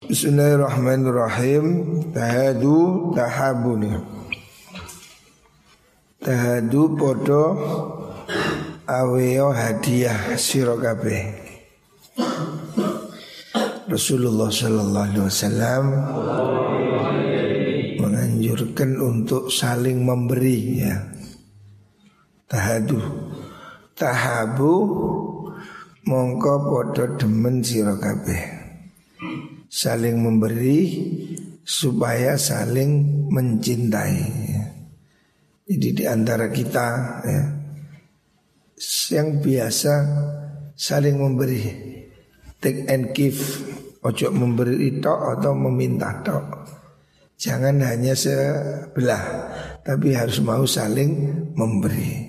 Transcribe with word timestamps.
Bismillahirrahmanirrahim. 0.00 1.64
Tahadu 2.16 3.12
tahabuni. 3.12 4.00
Tahadu 6.16 6.96
podo 6.96 7.44
Aweo 8.88 9.52
hadiah 9.52 10.40
sirokabe 10.40 11.36
Rasulullah 13.92 14.48
Sallallahu 14.48 15.04
Alaihi 15.04 15.26
Wasallam 15.28 15.84
Menganjurkan 18.00 18.96
untuk 19.04 19.52
saling 19.52 20.00
memberi 20.00 20.80
ya. 20.80 20.96
Tahadu. 22.48 23.04
Tahabu 23.92 24.72
Mongko 26.08 26.54
podo 26.72 27.04
demen 27.20 27.60
sirokabe 27.60 28.59
saling 29.70 30.18
memberi 30.18 30.82
supaya 31.62 32.34
saling 32.34 33.24
mencintai. 33.30 34.18
Jadi 35.70 35.88
di 35.94 36.04
antara 36.10 36.50
kita 36.50 36.86
ya, 37.22 37.42
yang 39.14 39.38
biasa 39.38 39.94
saling 40.74 41.14
memberi, 41.22 41.62
take 42.58 42.90
and 42.90 43.14
give, 43.14 43.38
ojo 44.02 44.34
memberi 44.34 44.90
itu 44.90 45.06
atau 45.06 45.54
meminta 45.54 46.18
tok. 46.26 46.66
Jangan 47.38 47.78
hanya 47.86 48.18
sebelah, 48.18 49.22
tapi 49.86 50.12
harus 50.12 50.42
mau 50.42 50.66
saling 50.66 51.30
memberi. 51.54 52.28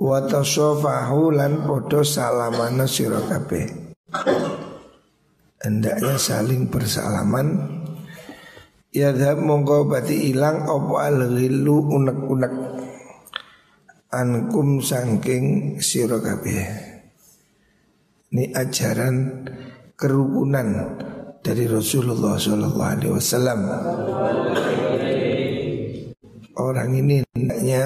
Wa 0.00 0.24
tasafahu 0.24 1.36
lan 1.36 1.68
podo 1.68 2.00
salamana 2.00 2.88
sira 2.88 3.20
hendaknya 5.60 6.16
saling 6.16 6.72
bersalaman. 6.72 7.78
Ya 8.90 9.14
dhab 9.14 9.38
mongko 9.38 9.86
bati 9.86 10.34
ilang 10.34 10.66
opo 10.66 10.98
al 10.98 11.30
unek-unek. 11.30 12.54
Ankum 14.10 14.82
sangking 14.82 15.78
sira 15.78 16.18
Ini 18.30 18.44
ajaran 18.50 19.46
kerukunan 19.94 20.98
dari 21.38 21.70
Rasulullah 21.70 22.34
Shallallahu 22.34 22.82
Alaihi 22.82 23.14
Wasallam. 23.14 23.60
Orang 26.58 26.90
ini 26.98 27.22
hendaknya 27.30 27.84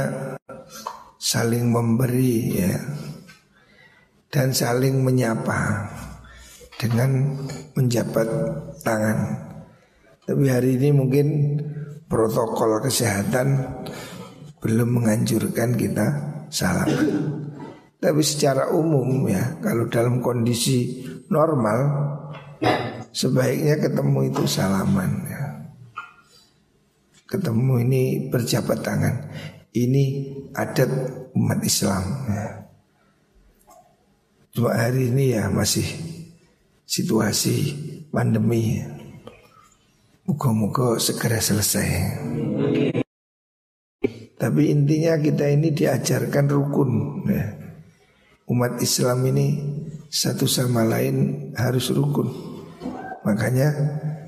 saling 1.20 1.68
memberi 1.68 2.56
ya. 2.56 2.80
Dan 4.32 4.50
saling 4.50 5.04
menyapa 5.04 5.92
dengan 6.78 7.38
menjabat 7.74 8.28
tangan. 8.82 9.18
Tapi 10.24 10.44
hari 10.48 10.80
ini 10.80 10.88
mungkin 10.90 11.26
protokol 12.08 12.80
kesehatan 12.80 13.60
belum 14.64 14.88
menganjurkan 15.02 15.76
kita 15.76 16.06
salam. 16.48 16.88
Tapi 18.00 18.20
secara 18.20 18.72
umum 18.72 19.28
ya, 19.28 19.60
kalau 19.60 19.88
dalam 19.88 20.20
kondisi 20.20 21.04
normal 21.28 21.78
sebaiknya 23.12 23.80
ketemu 23.80 24.32
itu 24.32 24.44
salaman 24.44 25.12
ya. 25.28 25.42
Ketemu 27.24 27.74
ini 27.84 28.02
berjabat 28.28 28.78
tangan. 28.84 29.14
Ini 29.74 30.04
adat 30.54 30.90
umat 31.34 31.58
Islam 31.66 32.04
ya. 32.30 32.46
Cuma 34.54 34.70
hari 34.70 35.10
ini 35.10 35.34
ya 35.34 35.50
masih 35.50 36.13
situasi 36.84 37.74
pandemi. 38.12 38.80
Muka-muka 40.24 40.96
segera 40.96 41.36
selesai. 41.36 41.88
Tapi 44.40 44.62
intinya 44.72 45.20
kita 45.20 45.48
ini 45.52 45.72
diajarkan 45.72 46.46
rukun. 46.48 46.90
Ya. 47.28 47.44
Umat 48.48 48.80
Islam 48.80 49.24
ini 49.28 49.46
satu 50.08 50.48
sama 50.48 50.84
lain 50.84 51.50
harus 51.56 51.92
rukun. 51.92 52.28
Makanya 53.24 53.72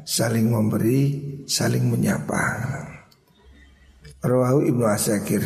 saling 0.08 0.48
memberi, 0.48 1.20
saling 1.44 1.84
menyapa. 1.84 2.40
Rawahu 4.24 4.64
Ibnu 4.64 4.84
Asakir. 4.88 5.44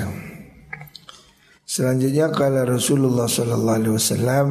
Selanjutnya 1.67 2.35
kala 2.35 2.67
Rasulullah 2.67 3.31
sallallahu 3.31 3.79
alaihi 3.79 3.95
wasallam 3.95 4.47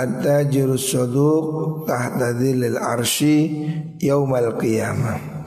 At-tajirus 0.00 0.96
saduq 0.96 1.84
tahta 1.84 2.32
dhilil 2.32 2.80
arshi 2.80 3.36
yaumal 4.00 4.56
qiyamah. 4.56 5.44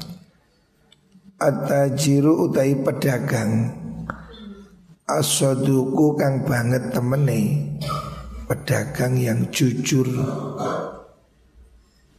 At-tajiru 1.42 2.54
utai 2.54 2.78
pedagang. 2.78 3.82
As-saduku 5.10 6.16
kang 6.16 6.48
banget 6.48 6.96
temene 6.96 7.76
Pedagang 8.48 9.20
yang 9.20 9.52
jujur. 9.52 10.08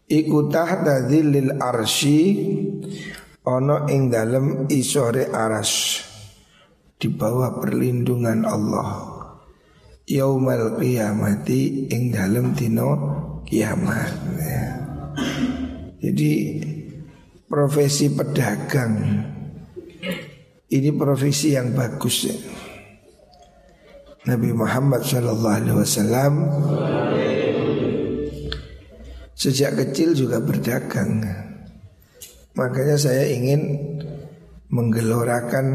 Iku 0.05 0.39
tahta 0.51 1.07
dhilil 1.07 1.57
arshi 1.63 2.21
Ono 3.49 3.89
ing 3.89 4.13
dalem 4.13 4.69
isore 4.69 5.33
aras 5.33 6.05
Di 7.01 7.09
bawah 7.09 7.57
perlindungan 7.57 8.45
Allah 8.45 9.14
yaumal 10.05 10.77
qiyamati 10.77 11.89
ing 11.89 12.13
dalem 12.13 12.53
dino 12.53 12.91
kiamat 13.49 14.13
ya. 14.41 14.67
Jadi 16.05 16.33
profesi 17.49 18.13
pedagang 18.13 18.95
ini 20.69 20.91
profesi 20.93 21.57
yang 21.57 21.73
bagus 21.73 22.29
ya. 22.29 22.37
Nabi 24.25 24.57
Muhammad 24.57 25.05
Shallallahu 25.05 25.57
Alaihi 25.61 25.77
Wasallam 25.77 26.35
sejak 29.37 29.77
kecil 29.77 30.17
juga 30.17 30.41
berdagang. 30.41 31.21
Makanya 32.57 32.97
saya 32.97 33.29
ingin 33.29 33.77
menggelorakan 34.73 35.67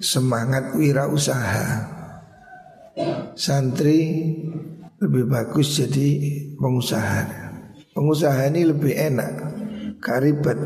semangat 0.00 0.72
wirausaha 0.74 2.01
santri 3.36 4.00
lebih 5.02 5.24
bagus 5.26 5.82
jadi 5.82 6.08
pengusaha. 6.56 7.20
Pengusaha 7.92 8.48
ini 8.48 8.62
lebih 8.64 8.92
enak, 8.96 9.32
karibet. 10.00 10.58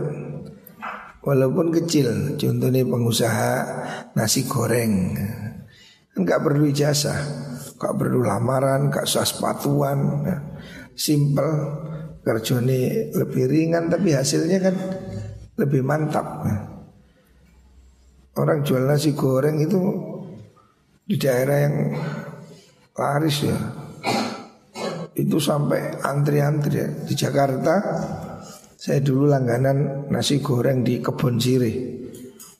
Walaupun 1.26 1.74
kecil, 1.74 2.38
contohnya 2.38 2.86
pengusaha 2.86 3.52
nasi 4.14 4.46
goreng, 4.46 5.10
enggak 6.14 6.38
perlu 6.38 6.70
jasa, 6.70 7.18
enggak 7.74 7.94
perlu 7.98 8.22
lamaran, 8.22 8.86
enggak 8.86 9.10
usah 9.10 9.26
sepatuan, 9.26 10.22
simple, 10.94 11.50
kerjanya 12.22 13.10
lebih 13.10 13.42
ringan 13.50 13.90
tapi 13.90 14.14
hasilnya 14.14 14.58
kan 14.70 14.74
lebih 15.58 15.82
mantap. 15.82 16.46
Orang 18.38 18.62
jual 18.62 18.86
nasi 18.86 19.10
goreng 19.10 19.58
itu 19.58 19.78
di 21.06 21.14
daerah 21.14 21.58
yang 21.62 21.76
laris 22.98 23.46
ya. 23.46 23.58
Itu 25.16 25.40
sampai 25.40 26.02
antri-antri 26.02 26.76
ya. 26.76 26.88
di 26.90 27.14
Jakarta 27.16 27.74
saya 28.76 29.00
dulu 29.00 29.30
langganan 29.30 30.10
nasi 30.12 30.42
goreng 30.42 30.82
di 30.82 31.00
kebun 31.00 31.38
sirih. 31.40 32.04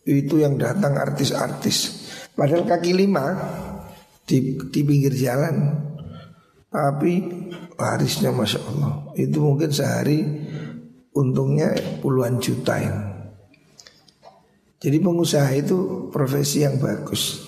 Itu 0.07 0.39
yang 0.39 0.57
datang 0.57 0.95
artis-artis. 0.97 2.07
Padahal 2.33 2.65
kaki 2.65 2.95
lima 2.95 3.35
di, 4.23 4.55
di 4.71 4.81
pinggir 4.87 5.13
jalan. 5.13 5.83
Tapi 6.71 7.13
larisnya 7.77 8.31
masya 8.31 8.61
Allah. 8.63 8.93
Itu 9.19 9.43
mungkin 9.43 9.75
sehari 9.75 10.23
untungnya 11.17 11.73
puluhan 12.05 12.37
juta 12.39 12.77
ya. 12.77 12.95
jadi 14.77 15.01
pengusaha 15.01 15.49
itu 15.57 16.09
profesi 16.13 16.61
yang 16.61 16.77
bagus 16.77 17.46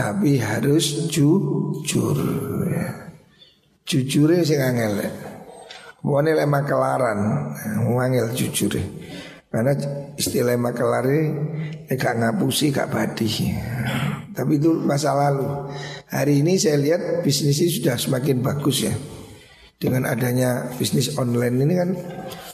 tapi 0.00 0.40
harus 0.40 1.12
jujur 1.12 2.16
ya. 2.72 3.12
Jujure 3.84 4.40
sing 4.40 4.56
angel. 4.56 4.96
Wone 6.00 6.32
lek 6.32 6.48
makelaran, 6.48 7.52
wangel 7.92 8.32
jujur. 8.32 8.80
Karena 9.50 9.76
istilah 10.16 10.56
makelari 10.56 11.26
eh, 11.90 11.98
gak 11.98 12.16
ngapusi 12.16 12.72
gak 12.72 12.88
badi. 12.88 13.52
Tapi 14.32 14.56
itu 14.56 14.72
masa 14.80 15.12
lalu. 15.12 15.68
Hari 16.08 16.40
ini 16.40 16.56
saya 16.56 16.80
lihat 16.80 17.20
bisnisnya 17.20 17.68
sudah 17.68 17.96
semakin 18.00 18.40
bagus 18.40 18.88
ya. 18.88 18.94
Dengan 19.76 20.08
adanya 20.08 20.70
bisnis 20.80 21.12
online 21.20 21.56
ini 21.60 21.74
kan 21.76 21.90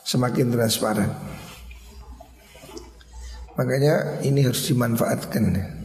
semakin 0.02 0.50
transparan. 0.50 1.10
Makanya 3.54 4.24
ini 4.24 4.40
harus 4.42 4.66
dimanfaatkan. 4.66 5.44
Ya 5.52 5.75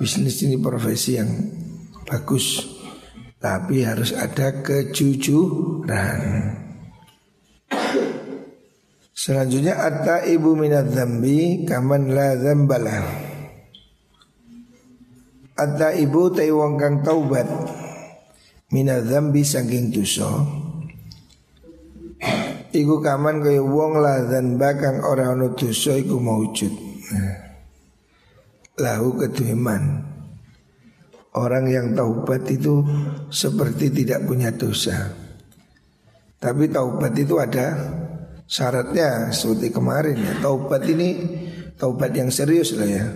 bisnis 0.00 0.40
ini 0.48 0.56
profesi 0.56 1.20
yang 1.20 1.28
bagus 2.08 2.64
Tapi 3.40 3.84
harus 3.84 4.16
ada 4.16 4.64
kejujuran 4.64 6.20
Selanjutnya 9.20 9.76
atta 9.76 10.24
ibu 10.24 10.56
minat 10.56 10.96
zambi 10.96 11.68
kaman 11.68 12.08
la 12.16 12.40
zambalah. 12.40 13.04
Atta 15.60 15.92
ibu 15.92 16.32
tai 16.32 16.48
wong 16.48 16.80
kang 16.80 17.04
taubat 17.04 17.44
minat 18.72 19.04
zambi 19.04 19.44
saking 19.44 19.92
dosa. 19.92 20.24
Iku 22.72 23.04
kaman 23.04 23.44
kaya 23.44 23.60
wong 23.60 24.00
la 24.00 24.24
dzamba 24.24 24.80
kang 24.80 25.04
ora 25.04 25.36
ana 25.36 25.52
dosa 25.52 26.00
iku 26.00 26.16
maujud. 26.16 26.72
Nah. 27.12 27.49
Lahu 28.80 29.20
keduiman. 29.20 30.08
Orang 31.36 31.70
yang 31.70 31.94
taubat 31.94 32.42
itu 32.50 32.82
seperti 33.30 33.92
tidak 33.92 34.26
punya 34.26 34.50
dosa. 34.50 35.14
Tapi 36.40 36.66
taubat 36.72 37.14
itu 37.14 37.38
ada 37.38 37.76
syaratnya 38.50 39.30
seperti 39.30 39.70
kemarin 39.70 40.18
ya. 40.18 40.34
Taubat 40.42 40.82
ini 40.90 41.08
taubat 41.78 42.10
yang 42.16 42.32
serius 42.34 42.74
lah 42.74 42.88
ya. 42.88 43.06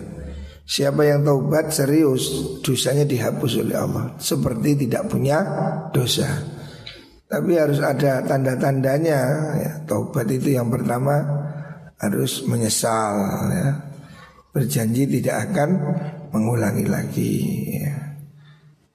Siapa 0.65 1.03
yang 1.05 1.27
taubat 1.27 1.75
serius 1.75 2.31
dosanya 2.63 3.03
dihapus 3.05 3.61
oleh 3.61 3.77
Allah 3.77 4.15
seperti 4.17 4.87
tidak 4.87 5.11
punya 5.11 5.43
dosa. 5.91 6.25
Tapi 7.25 7.57
harus 7.57 7.83
ada 7.83 8.23
tanda-tandanya 8.23 9.19
ya. 9.59 9.71
Taubat 9.83 10.29
itu 10.31 10.55
yang 10.55 10.71
pertama 10.71 11.19
harus 11.99 12.45
menyesal 12.47 13.13
ya. 13.51 13.94
Berjanji 14.55 15.03
tidak 15.19 15.51
akan 15.51 15.69
mengulangi 16.31 16.87
lagi 16.87 17.31
ya. 17.83 17.95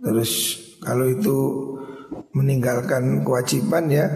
Terus 0.01 0.57
kalau 0.81 1.13
itu 1.13 1.37
meninggalkan 2.33 3.21
kewajiban 3.21 3.93
ya 3.93 4.09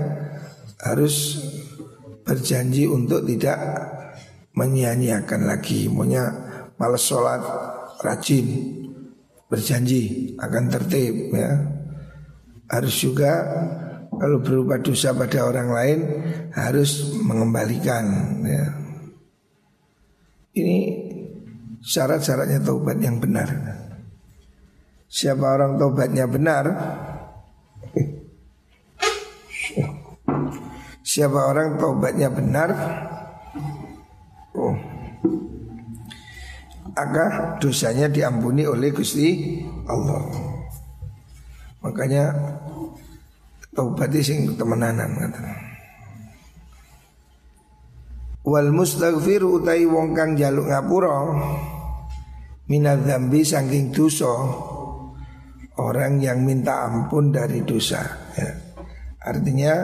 harus 0.81 1.45
berjanji 2.25 2.89
untuk 2.89 3.29
tidak 3.29 3.61
menyia-nyiakan 4.57 5.45
lagi 5.45 5.91
Maunya 5.93 6.25
malas 6.81 7.05
sholat 7.05 7.43
rajin 8.01 8.47
berjanji 9.53 10.33
akan 10.41 10.65
tertib 10.73 11.37
ya 11.37 11.53
harus 12.71 12.95
juga 12.97 13.45
kalau 14.15 14.39
berupa 14.41 14.79
dosa 14.79 15.13
pada 15.13 15.45
orang 15.45 15.69
lain 15.75 15.99
harus 16.55 17.19
mengembalikan 17.21 18.05
ya. 18.47 18.65
Ini 20.55 21.04
syarat-syaratnya 21.85 22.65
taubat 22.65 22.97
yang 23.05 23.21
benar. 23.21 23.49
Siapa 25.13 25.45
orang 25.45 25.77
taubatnya 25.77 26.25
benar? 26.25 26.65
Siapa 31.05 31.41
orang 31.53 31.77
taubatnya 31.77 32.29
benar? 32.33 32.71
Oh, 34.57 34.75
Agar 36.95 37.59
dosanya 37.59 38.07
diampuni 38.07 38.65
oleh 38.65 38.95
Gusti 38.95 39.61
Allah. 39.91 40.31
Makanya 41.83 42.31
Taubat 43.75 44.15
sing 44.23 44.55
temenanan 44.55 45.11
Wal 48.45 48.69
mustaghfir 48.77 49.41
utai 49.41 49.89
wong 49.89 50.13
kang 50.13 50.37
jaluk 50.37 50.69
ngapura 50.69 51.33
minadz 52.69 53.09
dzambi 53.09 53.41
saking 53.41 53.89
dosa 53.89 54.29
orang 55.81 56.21
yang 56.21 56.45
minta 56.45 56.85
ampun 56.85 57.33
dari 57.33 57.65
dosa 57.65 58.05
ya. 58.37 58.53
Artinya 59.25 59.75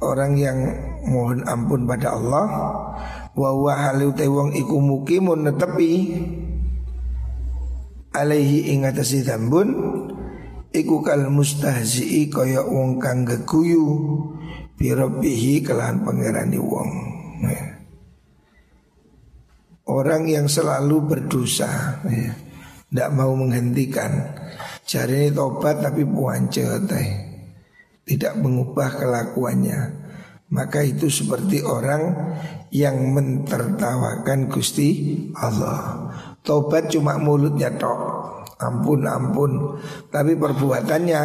orang 0.00 0.38
yang 0.38 0.58
mohon 1.10 1.42
ampun 1.42 1.82
pada 1.88 2.14
Allah 2.14 2.46
wa 3.34 3.50
wa 3.50 3.74
halu 3.74 4.14
wong 4.14 4.54
iku 4.54 4.78
mukimun 4.78 5.50
netepi 5.50 5.92
alaihi 8.14 8.72
ing 8.72 8.86
atase 8.86 9.26
dambun 9.26 9.68
iku 10.72 11.02
kal 11.04 11.28
mustahzi 11.28 12.28
kaya 12.30 12.64
wong 12.64 13.00
kang 13.00 13.24
geguyu 13.26 13.84
bi 14.76 14.92
rabbihi 14.92 15.64
kelahan 15.64 16.04
pangerani 16.04 16.60
wong. 16.60 16.90
Ya. 17.42 17.64
Orang 19.88 20.28
yang 20.28 20.46
selalu 20.46 20.96
berdosa 21.08 22.00
ya. 22.04 22.32
Tidak 22.86 23.10
mau 23.16 23.34
menghentikan. 23.34 24.12
Ini 24.86 25.34
tobat 25.34 25.82
tapi 25.82 26.06
puancet 26.06 26.86
eh 26.94 27.10
tidak 28.06 28.38
mengubah 28.38 29.02
kelakuannya. 29.02 30.06
Maka 30.46 30.86
itu 30.86 31.10
seperti 31.10 31.58
orang 31.66 32.14
yang 32.70 33.10
mentertawakan 33.10 34.46
Gusti 34.46 35.18
Allah. 35.34 36.06
Tobat 36.46 36.86
cuma 36.94 37.18
mulutnya 37.18 37.74
tok. 37.74 37.98
Ampun 38.62 39.02
ampun. 39.10 39.52
Tapi 40.06 40.38
perbuatannya 40.38 41.22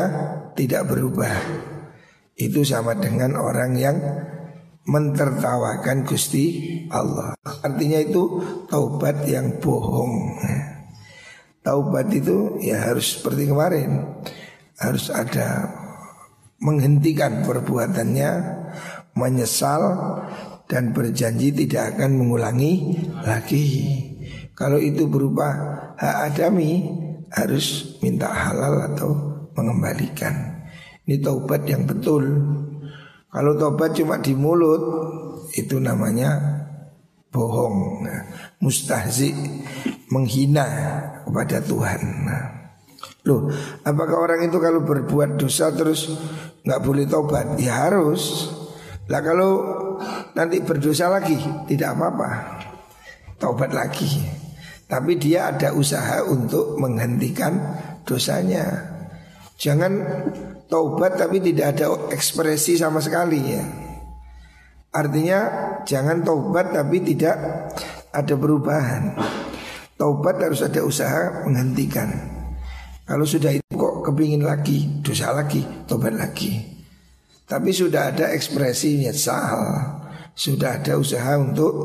tidak 0.57 0.89
berubah 0.89 1.69
Itu 2.35 2.63
sama 2.67 2.97
dengan 2.97 3.35
orang 3.37 3.71
yang 3.77 3.97
Mentertawakan 4.81 6.03
Gusti 6.09 6.45
Allah 6.89 7.37
Artinya 7.61 8.01
itu 8.01 8.41
taubat 8.65 9.29
yang 9.29 9.61
bohong 9.61 10.41
Taubat 11.61 12.09
itu 12.09 12.57
ya 12.65 12.89
harus 12.89 13.21
seperti 13.21 13.53
kemarin 13.53 14.19
Harus 14.81 15.13
ada 15.13 15.81
menghentikan 16.61 17.41
perbuatannya, 17.41 18.31
menyesal 19.17 19.81
dan 20.69 20.93
berjanji 20.93 21.51
tidak 21.51 21.97
akan 21.97 22.21
mengulangi 22.21 23.01
lagi. 23.25 23.65
Kalau 24.53 24.77
itu 24.77 25.09
berupa 25.09 25.49
hak 25.97 26.17
adami 26.31 26.85
harus 27.33 27.97
minta 28.05 28.29
halal 28.29 28.93
atau 28.93 29.09
mengembalikan. 29.57 30.50
Ini 31.11 31.19
taubat 31.19 31.67
yang 31.67 31.83
betul. 31.83 32.23
Kalau 33.27 33.51
taubat 33.59 33.91
cuma 33.99 34.23
di 34.23 34.31
mulut 34.31 34.79
itu 35.59 35.75
namanya 35.75 36.39
bohong, 37.27 38.07
nah, 38.07 38.23
mustahzi, 38.63 39.35
menghina 40.07 40.63
kepada 41.27 41.59
Tuhan. 41.67 42.01
Nah, 42.23 42.43
Loh, 43.27 43.51
apakah 43.83 44.23
orang 44.23 44.47
itu 44.47 44.55
kalau 44.63 44.87
berbuat 44.87 45.35
dosa 45.35 45.67
terus 45.75 46.15
nggak 46.63 46.79
boleh 46.79 47.03
tobat? 47.11 47.59
Ya 47.59 47.91
harus. 47.91 48.47
Lah 49.11 49.19
kalau 49.19 49.51
nanti 50.31 50.63
berdosa 50.63 51.11
lagi 51.11 51.35
tidak 51.67 51.91
apa-apa, 51.91 52.29
tobat 53.35 53.75
lagi. 53.75 54.07
Tapi 54.87 55.19
dia 55.19 55.51
ada 55.51 55.75
usaha 55.75 56.23
untuk 56.23 56.79
menghentikan 56.79 57.59
dosanya. 58.07 58.63
Jangan 59.59 59.91
tobat 60.71 61.19
tapi 61.19 61.43
tidak 61.43 61.75
ada 61.75 61.91
ekspresi 62.15 62.79
sama 62.79 63.03
sekali 63.03 63.39
ya. 63.43 63.63
Artinya 64.95 65.39
jangan 65.83 66.23
tobat 66.23 66.71
tapi 66.71 67.03
tidak 67.03 67.35
ada 68.15 68.33
perubahan. 68.39 69.19
Taubat 69.99 70.39
harus 70.39 70.63
ada 70.63 70.81
usaha 70.81 71.45
menghentikan. 71.45 72.09
Kalau 73.05 73.27
sudah 73.27 73.51
itu 73.51 73.67
kok 73.75 74.07
kepingin 74.07 74.47
lagi, 74.47 75.03
dosa 75.03 75.35
lagi, 75.35 75.61
tobat 75.85 76.15
lagi. 76.15 76.63
Tapi 77.45 77.69
sudah 77.75 78.15
ada 78.15 78.31
ekspresi 78.31 79.03
nyesal, 79.03 79.59
sudah 80.31 80.79
ada 80.79 80.95
usaha 80.95 81.35
untuk 81.35 81.75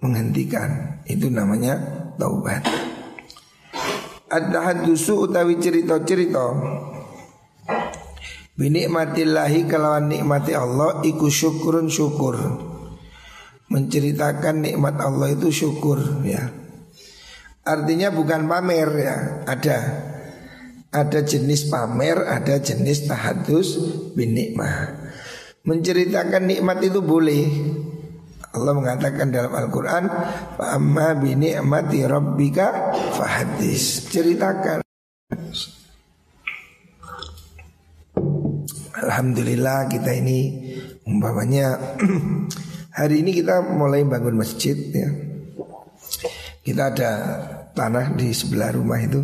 menghentikan. 0.00 1.04
Itu 1.04 1.28
namanya 1.28 1.76
taubat. 2.16 2.64
Ada 4.32 4.58
hadusu 4.72 5.28
utawi 5.28 5.60
cerita-cerita 5.60 6.44
Binikmatillahi 8.52 9.64
kelawan 9.64 10.12
nikmati 10.12 10.52
Allah 10.52 11.00
Iku 11.00 11.32
syukurun 11.32 11.88
syukur. 11.88 12.36
Menceritakan 13.72 14.60
nikmat 14.60 15.00
Allah 15.00 15.32
itu 15.32 15.48
syukur 15.48 16.20
ya. 16.20 16.52
Artinya 17.64 18.12
bukan 18.12 18.44
pamer 18.44 18.88
ya. 19.00 19.16
Ada. 19.48 19.78
Ada 20.92 21.24
jenis 21.24 21.72
pamer, 21.72 22.28
ada 22.28 22.60
jenis 22.60 23.08
tahadus 23.08 23.80
bin 24.12 24.36
nikmah. 24.36 25.00
Menceritakan 25.64 26.44
nikmat 26.44 26.84
itu 26.84 27.00
boleh. 27.00 27.48
Allah 28.52 28.76
mengatakan 28.76 29.32
dalam 29.32 29.48
Al-Quran 29.48 30.12
Fa'amma 30.60 31.16
bini'mati 31.16 32.04
rabbika 32.04 32.92
fahadis 33.16 34.12
Ceritakan 34.12 34.84
Alhamdulillah 38.92 39.88
kita 39.88 40.12
ini 40.12 40.68
Umpamanya 41.08 41.76
Hari 42.98 43.24
ini 43.24 43.32
kita 43.32 43.64
mulai 43.64 44.04
bangun 44.04 44.36
masjid 44.36 44.76
ya 44.76 45.08
Kita 46.60 46.92
ada 46.92 47.10
tanah 47.72 48.12
di 48.16 48.32
sebelah 48.36 48.76
rumah 48.76 49.00
itu 49.00 49.20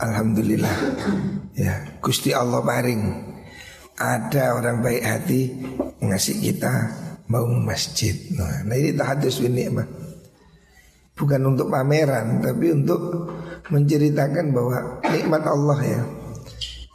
Alhamdulillah 0.00 0.76
ya 1.56 2.00
Gusti 2.00 2.32
Allah 2.32 2.64
paring 2.64 3.30
ada 4.00 4.56
orang 4.56 4.80
baik 4.80 5.04
hati 5.04 5.52
ngasih 6.00 6.40
kita 6.40 6.72
bangun 7.28 7.62
masjid. 7.62 8.16
Nah, 8.32 8.64
nah 8.64 8.74
ini 8.74 8.96
tahadus 8.96 9.44
bin 9.44 9.54
nikmah. 9.54 9.84
Bukan 11.14 11.40
untuk 11.44 11.68
pameran 11.68 12.40
tapi 12.40 12.72
untuk 12.72 13.28
menceritakan 13.68 14.56
bahwa 14.56 15.04
nikmat 15.04 15.42
Allah 15.44 15.78
ya. 15.84 16.02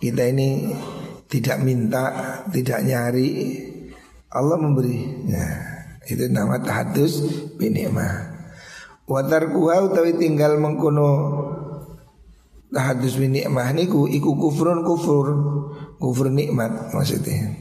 Kita 0.01 0.25
ini 0.27 0.73
tidak 1.29 1.57
minta, 1.61 2.05
tidak 2.53 2.85
nyari, 2.85 3.61
Allah 4.29 4.57
memberi. 4.59 5.25
Nah, 5.31 5.53
itu 6.05 6.29
nama 6.29 6.61
tahadus 6.61 7.23
bin 7.57 7.73
nikmah. 7.73 8.35
Watar 9.05 9.53
kuha 9.53 9.85
utawi 9.85 10.17
tinggal 10.17 10.57
mengkono 10.57 11.09
tahadus 12.73 13.21
bin 13.21 13.37
nikmah 13.37 13.69
niku 13.71 14.09
iku 14.09 14.33
kufrun 14.33 14.81
kufur 14.81 15.27
kufur 16.01 16.27
nikmat 16.33 16.91
maksudnya. 16.91 17.53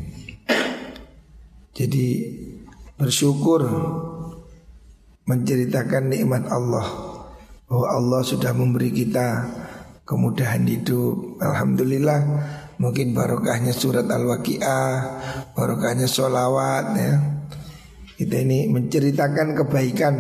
Jadi 1.75 2.07
bersyukur 2.97 3.67
menceritakan 5.25 6.13
nikmat 6.13 6.47
Allah 6.49 6.87
bahwa 7.67 7.87
Allah 7.91 8.21
sudah 8.23 8.53
memberi 8.55 8.93
kita 8.93 9.49
kemudahan 10.05 10.69
hidup. 10.69 11.41
Alhamdulillah 11.41 12.21
mungkin 12.79 13.15
barokahnya 13.15 13.75
surat 13.75 14.07
Al-Waqiah, 14.07 14.93
barokahnya 15.55 16.09
sholawat 16.09 16.87
ya. 16.97 17.13
Kita 18.15 18.37
ini 18.39 18.71
menceritakan 18.71 19.59
kebaikan. 19.59 20.15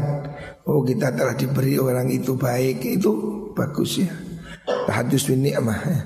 Oh 0.67 0.83
kita 0.83 1.15
telah 1.15 1.39
diberi 1.39 1.79
orang 1.79 2.11
itu 2.11 2.35
baik 2.35 2.83
itu 2.83 3.13
bagus 3.55 4.03
ya. 4.03 4.11
Tahadus 4.65 5.31
bin 5.31 5.47
ni'mah 5.47 5.81
ya. 5.85 6.01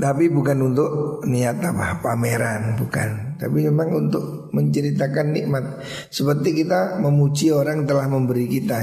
Tapi 0.00 0.32
bukan 0.32 0.72
untuk 0.72 0.90
niat 1.28 1.60
apa 1.60 2.00
pameran, 2.00 2.80
bukan. 2.80 3.36
Tapi 3.36 3.68
memang 3.68 4.08
untuk 4.08 4.48
menceritakan 4.48 5.26
nikmat. 5.28 5.84
Seperti 6.08 6.64
kita 6.64 6.96
memuji 7.04 7.52
orang 7.52 7.84
telah 7.84 8.08
memberi 8.08 8.48
kita. 8.48 8.80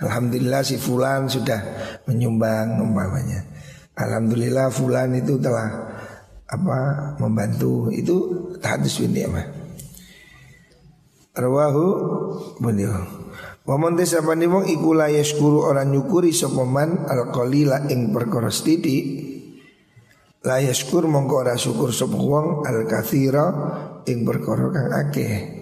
Alhamdulillah 0.00 0.64
si 0.64 0.80
fulan 0.80 1.28
sudah 1.28 1.60
menyumbang 2.08 2.80
umpamanya. 2.80 3.44
Alhamdulillah 3.96 4.72
fulan 4.72 5.12
itu 5.12 5.36
telah 5.36 5.68
apa 6.48 6.78
membantu 7.20 7.92
itu 7.92 8.48
hadis 8.64 8.96
bin 8.98 9.12
ni'mah. 9.12 9.46
Rawahu 11.36 11.86
beliau. 12.58 12.96
Wa 13.68 13.76
man 13.76 13.94
tasabani 13.94 14.48
wong 14.48 14.66
iku 14.66 14.96
la 14.96 15.12
orang 15.12 15.92
nyukuri 15.92 16.32
sapa 16.32 16.64
man 16.64 17.06
ing 17.92 18.10
perkara 18.10 18.50
sithik 18.50 19.30
La 20.40 20.56
yaskur 20.56 21.04
mongko 21.04 21.44
ora 21.44 21.52
syukur 21.60 21.92
sapa 21.92 22.16
wong 22.16 22.64
al 22.64 22.88
kathira 22.88 23.52
ing 24.08 24.24
perkara 24.24 24.72
kang 24.72 24.88
akeh. 24.88 25.59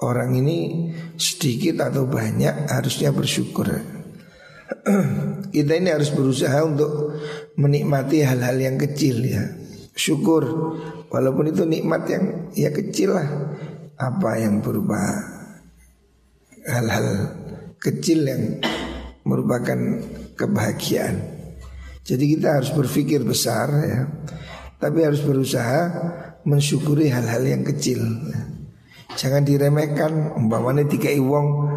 Orang 0.00 0.34
ini 0.34 0.88
sedikit 1.20 1.84
atau 1.84 2.08
banyak 2.08 2.70
harusnya 2.72 3.12
bersyukur. 3.12 3.68
Kita 5.54 5.72
ini 5.76 5.88
harus 5.92 6.10
berusaha 6.10 6.64
untuk 6.64 7.20
menikmati 7.60 8.24
hal-hal 8.24 8.56
yang 8.56 8.76
kecil 8.80 9.20
ya. 9.20 9.44
Syukur 9.92 10.42
walaupun 11.12 11.52
itu 11.52 11.68
nikmat 11.68 12.08
yang 12.08 12.24
ya 12.56 12.72
kecil 12.72 13.14
lah. 13.20 13.28
Apa 14.00 14.40
yang 14.40 14.64
berupa 14.64 14.98
hal-hal 16.66 17.06
kecil 17.78 18.26
yang 18.26 18.42
merupakan 19.22 19.78
kebahagiaan. 20.34 21.20
Jadi 22.02 22.24
kita 22.34 22.58
harus 22.58 22.74
berpikir 22.74 23.22
besar 23.22 23.68
ya. 23.86 24.00
Tapi 24.82 24.98
harus 25.06 25.22
berusaha 25.22 25.80
mensyukuri 26.42 27.06
hal-hal 27.06 27.46
yang 27.46 27.62
kecil. 27.62 28.02
Jangan 29.16 29.42
diremehkan 29.44 30.36
umpamanya 30.36 30.88
tiga 30.88 31.12
iwong 31.12 31.68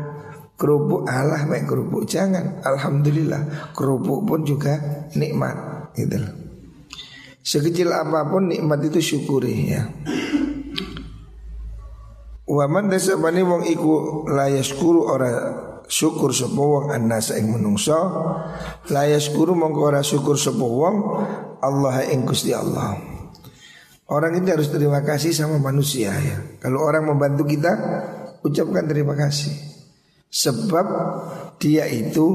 kerupuk 0.56 1.04
Allah 1.08 1.44
mek 1.48 1.68
kerupuk 1.68 2.08
jangan. 2.08 2.64
Alhamdulillah 2.64 3.72
kerupuk 3.76 4.24
pun 4.24 4.48
juga 4.48 4.80
nikmat 5.16 5.92
gitu 5.96 6.20
Sekecil 7.46 7.94
apa 7.94 8.26
pun 8.26 8.50
nikmat 8.50 8.82
itu 8.90 9.00
syukuri 9.04 9.70
ya. 9.70 9.86
Waman 12.46 12.90
desabani 12.90 13.42
wong 13.42 13.66
iku 13.70 14.26
layaskuru 14.30 15.02
ora 15.10 15.32
syukur 15.86 16.34
sapa 16.34 16.58
wong 16.58 16.94
annasa 16.94 17.38
ing 17.38 17.54
menungso 17.54 17.98
la 18.90 19.06
yaskuru 19.06 19.54
mongko 19.54 19.82
ora 19.82 20.02
syukur 20.02 20.38
sapa 20.38 20.62
wong 20.62 20.96
Allah 21.62 22.06
ing 22.10 22.26
Gusti 22.26 22.54
Allah. 22.54 23.15
Orang 24.06 24.38
ini 24.38 24.54
harus 24.54 24.70
terima 24.70 25.02
kasih 25.02 25.34
sama 25.34 25.58
manusia 25.58 26.14
ya. 26.14 26.38
Kalau 26.62 26.86
orang 26.86 27.10
membantu 27.10 27.50
kita, 27.50 27.74
ucapkan 28.46 28.86
terima 28.86 29.18
kasih. 29.18 29.50
Sebab 30.30 30.86
dia 31.58 31.90
itu 31.90 32.28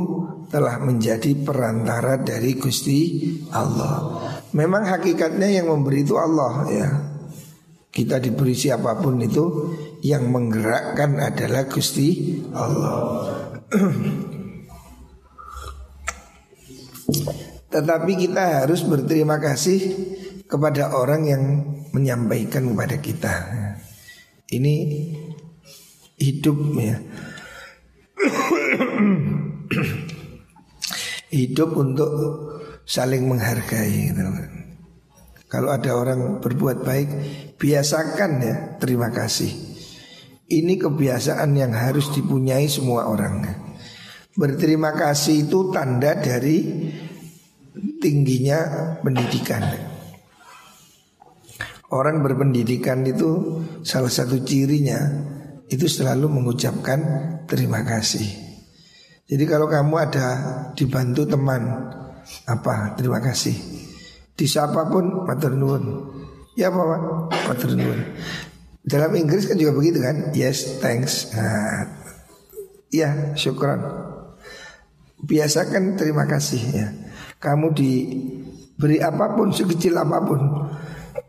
telah 0.50 0.83
menjadi 0.83 1.31
perantara 1.47 2.19
dari 2.19 2.59
Gusti 2.59 3.23
Allah. 3.55 4.19
Memang 4.50 4.83
hakikatnya 4.83 5.47
yang 5.47 5.71
memberi 5.71 6.03
itu 6.03 6.19
Allah 6.19 6.67
ya. 6.75 6.91
Kita 7.91 8.19
diberi 8.19 8.55
siapa 8.55 8.99
pun 8.99 9.23
itu 9.23 9.71
yang 10.03 10.27
menggerakkan 10.27 11.23
adalah 11.23 11.71
Gusti 11.71 12.39
Allah. 12.50 12.99
Tetapi 17.75 18.12
kita 18.19 18.67
harus 18.67 18.83
berterima 18.83 19.39
kasih 19.39 19.79
kepada 20.50 20.90
orang 20.99 21.23
yang 21.30 21.42
menyampaikan 21.95 22.75
kepada 22.75 22.99
kita. 22.99 23.35
Ini 24.50 24.75
hidup 26.19 26.59
ya. 26.75 26.99
hidup 31.30 31.71
untuk 31.78 32.11
saling 32.83 33.30
menghargai 33.30 34.11
gitu. 34.11 34.26
Kalau 35.50 35.71
ada 35.71 35.95
orang 35.99 36.42
berbuat 36.42 36.87
baik, 36.87 37.09
biasakan 37.59 38.30
ya 38.42 38.54
terima 38.78 39.11
kasih. 39.11 39.50
Ini 40.50 40.78
kebiasaan 40.78 41.54
yang 41.54 41.71
harus 41.75 42.11
dipunyai 42.11 42.66
semua 42.66 43.07
orang. 43.07 43.47
Berterima 44.35 44.95
kasih 44.95 45.47
itu 45.47 45.71
tanda 45.75 46.19
dari 46.19 46.90
tingginya 48.02 48.59
pendidikan. 49.02 49.90
Orang 51.91 52.23
berpendidikan 52.23 53.03
itu 53.03 53.63
salah 53.83 54.11
satu 54.11 54.39
cirinya 54.47 54.99
itu 55.67 55.91
selalu 55.91 56.31
mengucapkan 56.31 57.01
terima 57.51 57.83
kasih. 57.83 58.27
Jadi 59.27 59.45
kalau 59.47 59.67
kamu 59.67 59.95
ada 59.99 60.27
dibantu 60.79 61.27
teman 61.27 61.63
apa 62.47 62.95
terima 62.95 63.19
kasih. 63.19 63.55
Disapa 64.39 64.87
pun 64.87 65.27
matur 65.27 65.55
nuwun. 65.59 66.15
Ya 66.55 66.71
Pak, 66.71 67.31
matur 67.51 67.75
nuwun. 67.75 68.01
Dalam 68.81 69.13
Inggris 69.13 69.45
kan 69.45 69.61
juga 69.61 69.77
begitu 69.77 70.01
kan 70.01 70.33
Yes 70.33 70.81
thanks 70.81 71.37
nah, 71.37 71.85
Ya 72.89 73.37
syukron 73.37 73.85
Biasakan 75.21 76.01
terima 76.01 76.25
kasih 76.25 76.63
ya 76.73 76.89
Kamu 77.37 77.77
diberi 77.77 79.05
apa 79.05 79.37
pun 79.37 79.53
Sekecil 79.53 79.93
apa 80.01 80.25
pun 80.25 80.41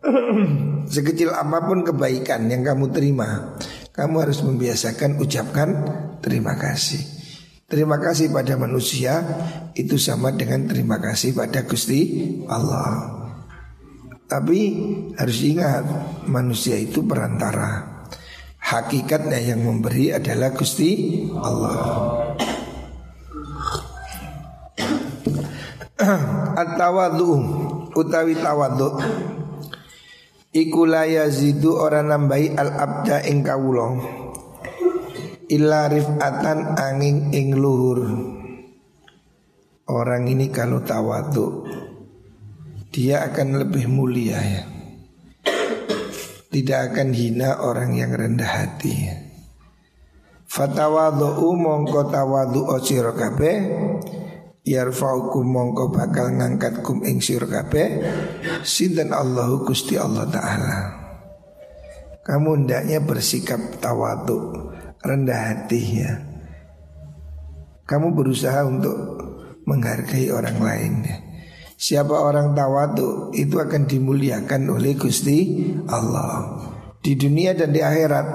Sekecil 0.93 1.31
apa 1.31 1.65
pun 1.65 1.85
kebaikan 1.85 2.49
yang 2.51 2.65
kamu 2.65 2.91
terima 2.91 3.55
Kamu 3.91 4.15
harus 4.21 4.41
membiasakan 4.43 5.17
ucapkan 5.21 5.69
terima 6.19 6.57
kasih 6.57 7.01
Terima 7.65 7.97
kasih 8.01 8.33
pada 8.33 8.59
manusia 8.59 9.23
Itu 9.77 9.95
sama 9.95 10.35
dengan 10.35 10.67
terima 10.67 10.99
kasih 10.99 11.31
pada 11.37 11.63
Gusti 11.63 12.01
Allah 12.49 13.21
tapi 14.31 14.59
harus 15.19 15.43
ingat 15.43 15.83
manusia 16.23 16.79
itu 16.79 17.03
perantara. 17.03 18.07
Hakikatnya 18.63 19.43
yang 19.43 19.67
memberi 19.67 20.15
adalah 20.15 20.55
Gusti 20.55 21.19
Allah. 21.35 22.31
At-tawadhu 26.63 27.31
utawi 27.91 28.39
tawadhu 28.39 29.03
iku 30.51 30.83
la 30.83 31.07
yazidu 31.07 31.79
ora 31.79 32.03
nambahi 32.03 32.55
al-abda 32.55 33.23
ing 33.27 33.39
kawula 33.43 33.87
illa 35.51 35.91
rifatan 35.91 36.79
angin 36.79 37.35
ing 37.35 37.59
luhur. 37.59 37.99
Orang 39.91 40.31
ini 40.31 40.47
kalau 40.47 40.79
tawadhu 40.79 41.67
dia 42.95 43.27
akan 43.27 43.67
lebih 43.67 43.91
mulia 43.91 44.39
ya. 44.39 44.63
Tidak 46.51 46.79
akan 46.91 47.15
hina 47.15 47.63
orang 47.63 47.95
yang 47.95 48.11
rendah 48.15 48.47
hati. 48.47 48.95
Fatawadhu 50.47 51.47
mongko 51.55 52.11
tawadhu 52.11 52.67
sira 52.83 53.15
kabeh 53.15 53.55
yarfa'ukum 54.61 55.45
mongko 55.45 55.89
bakal 55.89 56.29
ngangkat 56.33 56.85
kum 56.85 57.01
ing 57.01 57.21
sira 57.21 57.49
kabeh 57.49 58.01
sinten 58.61 59.13
Allahu 59.13 59.65
Gusti 59.65 59.97
Allah 59.97 60.29
taala 60.29 60.77
kamu 62.21 62.63
hendaknya 62.65 63.01
bersikap 63.01 63.81
tawadu 63.81 64.69
rendah 65.01 65.41
hati 65.53 65.81
ya 66.05 66.31
kamu 67.91 68.15
berusaha 68.15 68.63
untuk 68.63 68.95
menghargai 69.67 70.31
orang 70.31 70.57
lain 70.63 70.93
ya. 71.03 71.17
Siapa 71.81 72.13
orang 72.13 72.53
tawadu 72.53 73.33
itu 73.33 73.57
akan 73.57 73.89
dimuliakan 73.89 74.69
oleh 74.69 74.93
Gusti 74.95 75.65
Allah 75.89 76.61
di 77.01 77.17
dunia 77.17 77.51
dan 77.51 77.73
di 77.73 77.81
akhirat. 77.81 78.27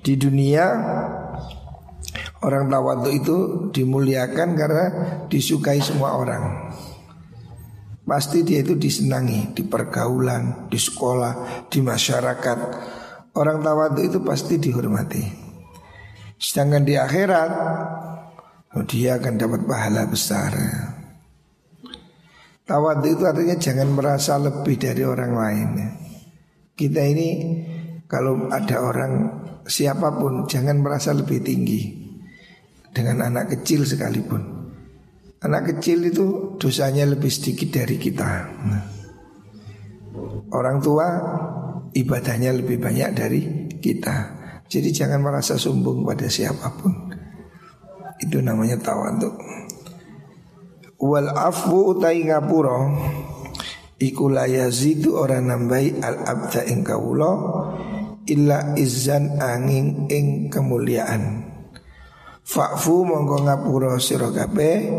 Di 0.00 0.14
dunia 0.16 0.64
Orang 2.40 2.72
tawadu 2.72 3.12
itu 3.12 3.36
dimuliakan 3.68 4.48
karena 4.56 4.86
disukai 5.28 5.76
semua 5.84 6.16
orang. 6.16 6.72
Pasti 8.08 8.40
dia 8.40 8.64
itu 8.64 8.80
disenangi 8.80 9.52
di 9.52 9.60
pergaulan, 9.60 10.72
di 10.72 10.80
sekolah, 10.80 11.68
di 11.68 11.84
masyarakat. 11.84 12.58
Orang 13.36 13.60
tawadu 13.60 14.00
itu 14.00 14.18
pasti 14.24 14.56
dihormati. 14.56 15.20
Sedangkan 16.40 16.88
di 16.88 16.96
akhirat 16.96 17.50
oh, 18.72 18.84
dia 18.88 19.20
akan 19.20 19.34
dapat 19.36 19.60
pahala 19.68 20.08
besar. 20.08 20.56
Tawadu 22.64 23.04
itu 23.04 23.28
artinya 23.28 23.56
jangan 23.60 23.88
merasa 23.92 24.40
lebih 24.40 24.80
dari 24.80 25.04
orang 25.04 25.32
lain. 25.36 25.68
Kita 26.72 27.04
ini 27.04 27.28
kalau 28.08 28.48
ada 28.48 28.80
orang 28.80 29.12
siapa 29.68 30.16
pun 30.16 30.48
jangan 30.48 30.80
merasa 30.80 31.12
lebih 31.12 31.44
tinggi 31.44 31.99
dengan 32.90 33.26
anak 33.26 33.58
kecil 33.58 33.86
sekalipun. 33.86 34.60
Anak 35.40 35.72
kecil 35.72 36.04
itu 36.04 36.56
dosanya 36.60 37.08
lebih 37.08 37.32
sedikit 37.32 37.80
dari 37.80 37.96
kita. 37.96 38.28
Nah, 38.60 38.84
orang 40.52 40.84
tua 40.84 41.06
ibadahnya 41.96 42.52
lebih 42.52 42.76
banyak 42.76 43.10
dari 43.16 43.40
kita. 43.80 44.36
Jadi 44.70 44.88
jangan 44.92 45.18
merasa 45.24 45.56
sombong 45.56 46.04
pada 46.04 46.28
siapa 46.28 46.68
pun. 46.76 46.92
Itu 48.20 48.44
namanya 48.44 48.76
tawaduk. 48.78 49.34
Wal 51.00 51.32
afu 51.32 51.96
utai 51.96 52.28
ngapura 52.28 52.92
iku 53.96 54.28
la 54.28 54.44
yazidu 54.44 55.16
ora 55.16 55.40
nambahi 55.40 56.04
al 56.04 56.16
abda 56.28 56.68
ing 56.68 56.84
kawula 56.84 57.32
illa 58.28 58.76
izzan 58.76 59.40
angin 59.40 60.06
ing 60.12 60.52
kemuliaan. 60.52 61.49
Fa'fu 62.50 63.06
mongko 63.06 63.46
ngapura 63.46 63.94
sira 64.02 64.26
kabeh 64.34 64.90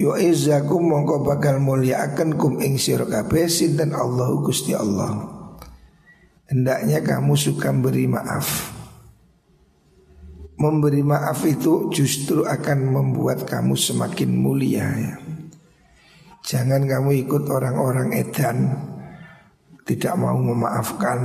yo 0.00 0.16
izzakum 0.16 0.80
mongko 0.80 1.28
bakal 1.28 1.60
mulyaaken 1.60 2.40
kum 2.40 2.56
ing 2.64 2.80
sira 2.80 3.04
kabeh 3.04 3.52
sinten 3.52 3.92
Allah 3.92 4.32
Gusti 4.40 4.72
Allah. 4.72 5.12
Hendaknya 6.48 7.04
kamu 7.04 7.36
suka 7.36 7.68
beri 7.76 8.08
maaf. 8.08 8.72
Memberi 10.56 11.04
maaf 11.04 11.44
itu 11.44 11.92
justru 11.92 12.48
akan 12.48 12.88
membuat 12.88 13.44
kamu 13.44 13.76
semakin 13.76 14.32
mulia 14.32 14.88
ya. 14.96 15.14
Jangan 16.48 16.88
kamu 16.88 17.26
ikut 17.26 17.50
orang-orang 17.50 18.14
edan 18.14 18.70
Tidak 19.82 20.14
mau 20.14 20.38
memaafkan 20.38 21.18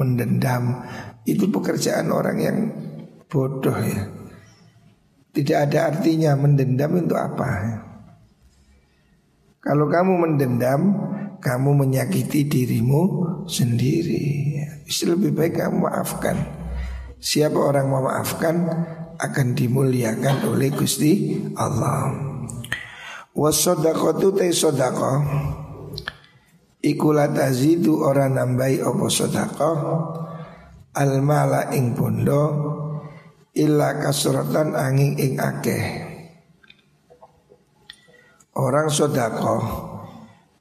Mendendam 0.00 0.80
Itu 1.28 1.52
pekerjaan 1.52 2.08
orang 2.08 2.40
yang 2.40 2.58
bodoh 3.28 3.76
ya 3.76 4.21
tidak 5.32 5.58
ada 5.68 5.88
artinya 5.88 6.36
mendendam 6.36 6.92
untuk 6.92 7.16
apa? 7.16 7.80
Kalau 9.64 9.88
kamu 9.88 10.12
mendendam 10.28 10.82
Kamu 11.42 11.74
menyakiti 11.74 12.46
dirimu 12.46 13.02
sendiri. 13.48 14.54
Lebih 14.86 15.32
baik 15.34 15.58
kamu 15.58 15.88
maafkan. 15.88 16.36
Siapa 17.16 17.56
orang 17.56 17.88
memaafkan 17.88 18.56
Akan 19.16 19.56
dimuliakan 19.56 20.52
oleh 20.52 20.68
Gusti 20.70 21.40
Allah. 21.56 22.12
Wasodaqatu 23.32 24.36
te 24.36 24.52
sodaqah 24.52 25.18
Ikulat 26.84 27.32
tazidu 27.32 28.04
orang 28.04 28.36
nambahi 28.36 28.84
opo 28.84 29.08
sodaqah 29.08 29.78
Al-mala 30.92 31.72
ing 31.72 31.96
bondo 31.96 32.71
illa 33.52 34.00
kasratan 34.00 34.72
angin 34.72 35.16
ing 35.20 35.36
akeh. 35.36 35.84
Orang 38.52 38.92
sodako 38.92 39.56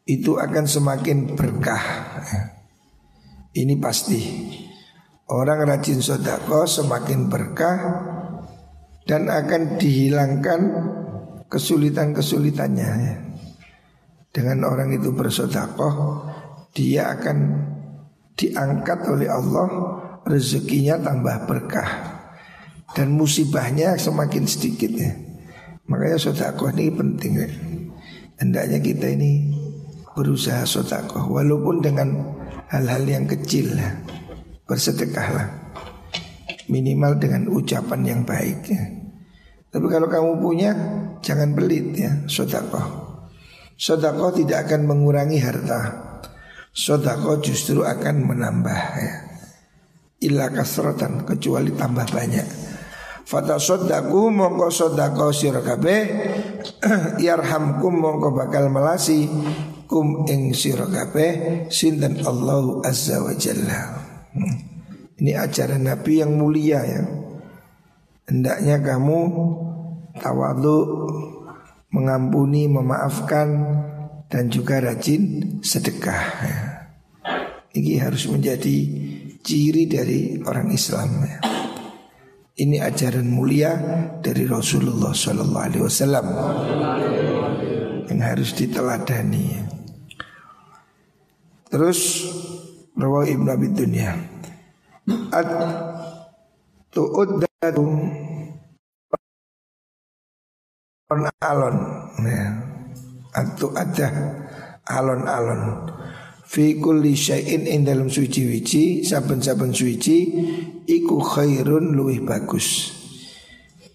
itu 0.08 0.40
akan 0.40 0.66
semakin 0.68 1.36
berkah. 1.36 1.84
Ini 3.52 3.76
pasti. 3.80 4.20
Orang 5.32 5.64
rajin 5.64 6.04
sodako 6.04 6.68
semakin 6.68 7.32
berkah 7.32 7.80
dan 9.08 9.32
akan 9.32 9.80
dihilangkan 9.80 10.62
kesulitan-kesulitannya. 11.48 12.92
Dengan 14.32 14.68
orang 14.68 14.96
itu 14.96 15.12
bersodako 15.12 16.24
dia 16.72 17.12
akan 17.16 17.68
diangkat 18.36 19.00
oleh 19.12 19.28
Allah 19.28 19.68
rezekinya 20.24 20.96
tambah 21.04 21.48
berkah 21.48 22.21
dan 22.92 23.16
musibahnya 23.16 23.96
semakin 23.96 24.44
sedikit 24.48 24.92
ya. 24.92 25.12
Makanya 25.88 26.18
sodakoh 26.20 26.72
ini 26.72 26.92
penting 26.92 27.34
ya. 27.36 27.50
Hendaknya 28.40 28.80
kita 28.80 29.12
ini 29.12 29.52
berusaha 30.16 30.64
sodakoh 30.68 31.32
walaupun 31.32 31.84
dengan 31.84 32.10
hal-hal 32.72 33.04
yang 33.08 33.26
kecil 33.28 33.76
ya. 33.76 33.92
Bersedekahlah 34.68 35.52
minimal 36.72 37.20
dengan 37.20 37.52
ucapan 37.52 38.02
yang 38.08 38.22
baik 38.24 38.60
ya. 38.72 38.84
Tapi 39.72 39.88
kalau 39.88 40.08
kamu 40.08 40.32
punya 40.40 40.72
jangan 41.24 41.56
pelit 41.56 41.96
ya 41.96 42.12
sodakoh. 42.28 43.12
Sodakoh 43.80 44.36
tidak 44.36 44.68
akan 44.68 44.88
mengurangi 44.88 45.40
harta. 45.40 45.82
Sodakoh 46.72 47.44
justru 47.44 47.84
akan 47.84 48.32
menambah 48.32 48.82
ya. 49.00 49.14
Illa 50.22 50.54
kasrotan 50.54 51.26
kecuali 51.26 51.74
tambah 51.74 52.06
banyak. 52.08 52.61
Fata 53.32 53.56
sodaku 53.56 54.28
mongko 54.28 54.68
sodako 54.68 55.32
sira 55.32 55.64
yarhamkum 57.24 57.96
mongko 57.96 58.36
bakal 58.36 58.68
melasi 58.68 59.24
kum 59.88 60.28
ing 60.28 60.52
sira 60.52 60.84
sinten 61.72 62.20
Allah 62.28 62.84
azza 62.84 63.24
wa 63.24 63.32
jalla. 63.32 63.80
Hmm. 64.36 64.56
Ini 65.24 65.32
ajaran 65.48 65.88
Nabi 65.88 66.20
yang 66.20 66.36
mulia 66.36 66.84
ya. 66.84 67.08
Hendaknya 68.28 68.84
kamu 68.84 69.20
tawadu 70.20 70.78
mengampuni, 71.96 72.68
memaafkan 72.68 73.48
dan 74.28 74.52
juga 74.52 74.84
rajin 74.84 75.56
sedekah. 75.64 76.24
Ya. 76.44 76.60
Ini 77.80 77.96
harus 77.96 78.28
menjadi 78.28 78.76
ciri 79.40 79.88
dari 79.88 80.36
orang 80.44 80.68
Islam 80.76 81.24
ya. 81.24 81.61
Ini 82.52 82.84
ajaran 82.84 83.32
mulia 83.32 83.72
dari 84.20 84.44
Rasulullah 84.44 85.16
Sallallahu 85.16 85.66
Alaihi 85.72 85.84
Wasallam 85.88 86.26
yang 88.12 88.20
harus 88.20 88.52
diteladani. 88.52 89.64
Terus 91.72 92.28
Rawah 92.92 93.24
Ibn 93.24 93.48
Abi 93.56 93.72
Dunya 93.72 94.12
At 95.32 95.48
tu'uddatu 96.92 97.88
alon 101.40 101.78
ya. 102.24 102.48
Atu 103.32 103.72
ada 103.72 104.08
alon-alon 104.92 105.88
Fi 106.52 106.76
kulli 106.76 107.16
syai'in 107.16 107.64
in 107.64 107.88
dalam 107.88 108.12
suci-wici 108.12 109.08
Saben-saben 109.08 109.72
suci 109.72 110.18
Iku 110.84 111.24
khairun 111.24 111.96
luwih 111.96 112.20
bagus. 112.28 112.92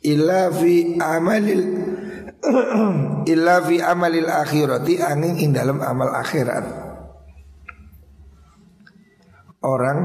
Illa 0.00 0.48
fi 0.48 0.96
amalil 0.96 1.64
Illa 3.32 3.60
fi 3.60 3.76
amalil 3.84 4.32
akhirati 4.32 5.04
Angin 5.04 5.36
in 5.36 5.52
dalam 5.52 5.84
amal 5.84 6.08
akhirat. 6.16 6.64
Orang 9.60 10.00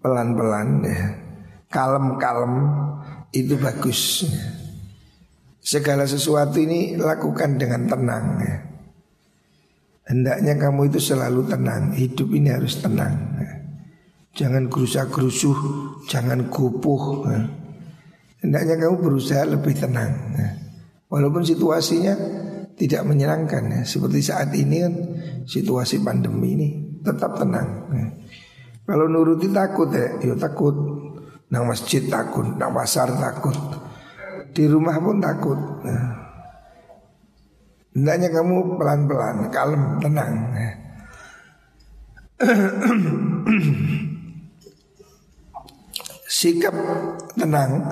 pelan-pelan 0.00 0.68
ya 0.88 1.04
Kalem-kalem 1.68 2.54
Itu 3.28 3.60
bagus. 3.60 4.24
Segala 5.60 6.08
sesuatu 6.08 6.56
ini 6.64 6.96
lakukan 6.96 7.60
dengan 7.60 7.84
tenang 7.92 8.26
ya 8.40 8.71
Hendaknya 10.12 10.60
kamu 10.60 10.92
itu 10.92 11.00
selalu 11.00 11.48
tenang 11.48 11.96
Hidup 11.96 12.28
ini 12.36 12.52
harus 12.52 12.76
tenang 12.84 13.40
Jangan 14.36 14.68
gerusak 14.68 15.08
gerusuh 15.08 15.56
Jangan 16.04 16.52
kupuh 16.52 17.24
Hendaknya 18.44 18.76
kamu 18.76 19.00
berusaha 19.00 19.48
lebih 19.48 19.72
tenang 19.72 20.12
Walaupun 21.08 21.44
situasinya 21.44 22.12
tidak 22.76 23.02
menyenangkan. 23.06 23.84
Seperti 23.84 24.20
saat 24.24 24.50
ini 24.56 24.76
kan 24.80 24.94
situasi 25.44 26.00
pandemi 26.00 26.56
ini 26.56 26.68
tetap 27.04 27.36
tenang. 27.36 27.68
Kalau 28.82 29.06
nuruti 29.06 29.46
takut 29.52 29.92
ya, 29.92 30.18
ya 30.18 30.34
takut. 30.34 30.74
Nang 31.52 31.68
masjid 31.68 32.00
takut, 32.08 32.48
nang 32.56 32.72
pasar 32.72 33.12
takut, 33.12 33.52
di 34.56 34.64
rumah 34.64 34.96
pun 34.96 35.20
takut. 35.20 35.60
Hendaknya 37.92 38.28
kamu 38.32 38.80
pelan-pelan, 38.80 39.36
kalem, 39.52 39.84
tenang. 40.00 40.32
Ya. 40.56 40.72
Sikap 46.26 46.74
tenang 47.38 47.86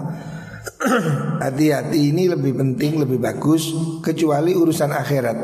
Hati-hati 1.38 2.10
ini 2.10 2.26
lebih 2.26 2.58
penting, 2.58 2.98
lebih 2.98 3.22
bagus 3.22 3.70
Kecuali 4.02 4.50
urusan 4.56 4.90
akhirat 4.90 5.38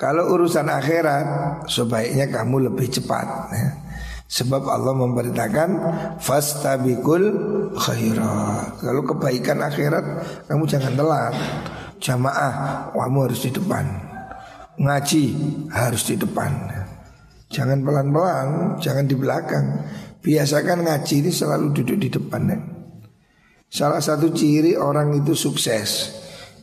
Kalau 0.00 0.32
urusan 0.32 0.64
akhirat 0.64 1.26
Sebaiknya 1.68 2.32
kamu 2.32 2.72
lebih 2.72 2.88
cepat 2.88 3.26
ya. 3.52 3.68
Sebab 4.30 4.64
Allah 4.64 4.96
memberitakan 4.96 5.70
Fastabikul 6.22 7.24
khairat 7.76 8.80
Kalau 8.80 9.02
kebaikan 9.04 9.60
akhirat 9.60 10.04
Kamu 10.48 10.64
jangan 10.64 10.96
telat 10.96 11.34
Jamaah 12.00 12.90
Kamu 12.96 13.18
harus 13.28 13.44
di 13.44 13.50
depan 13.52 13.84
Ngaji 14.80 15.24
harus 15.70 16.02
di 16.08 16.16
depan 16.16 16.50
Jangan 17.52 17.84
pelan-pelan 17.84 18.48
Jangan 18.80 19.04
di 19.04 19.14
belakang 19.14 19.66
Biasakan 20.20 20.84
ngaji 20.84 21.14
ini 21.24 21.32
selalu 21.32 21.72
duduk 21.72 21.96
di 21.96 22.08
depan 22.12 22.42
ya. 22.44 22.58
Salah 23.70 24.02
satu 24.02 24.32
ciri 24.32 24.74
orang 24.74 25.14
itu 25.14 25.36
sukses 25.36 26.16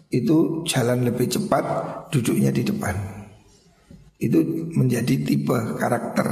Itu 0.10 0.66
jalan 0.66 1.06
lebih 1.06 1.30
cepat 1.30 1.64
Duduknya 2.10 2.50
di 2.50 2.66
depan 2.66 2.96
Itu 4.18 4.42
menjadi 4.74 5.22
tipe 5.22 5.78
karakter 5.78 6.28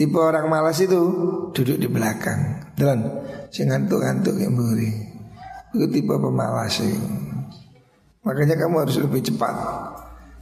Tipe 0.00 0.16
orang 0.16 0.48
malas 0.48 0.80
itu 0.80 0.96
duduk 1.52 1.76
di 1.76 1.84
belakang. 1.84 2.72
Dan 2.72 3.04
si 3.52 3.68
ngantuk-ngantuk 3.68 4.32
yang 4.40 4.56
beri. 4.56 4.96
Itu 5.76 5.92
tipe 5.92 6.16
pemalas 6.16 6.80
sih. 6.80 6.96
Makanya 8.26 8.56
kamu 8.60 8.84
harus 8.84 8.96
lebih 9.00 9.24
cepat. 9.24 9.54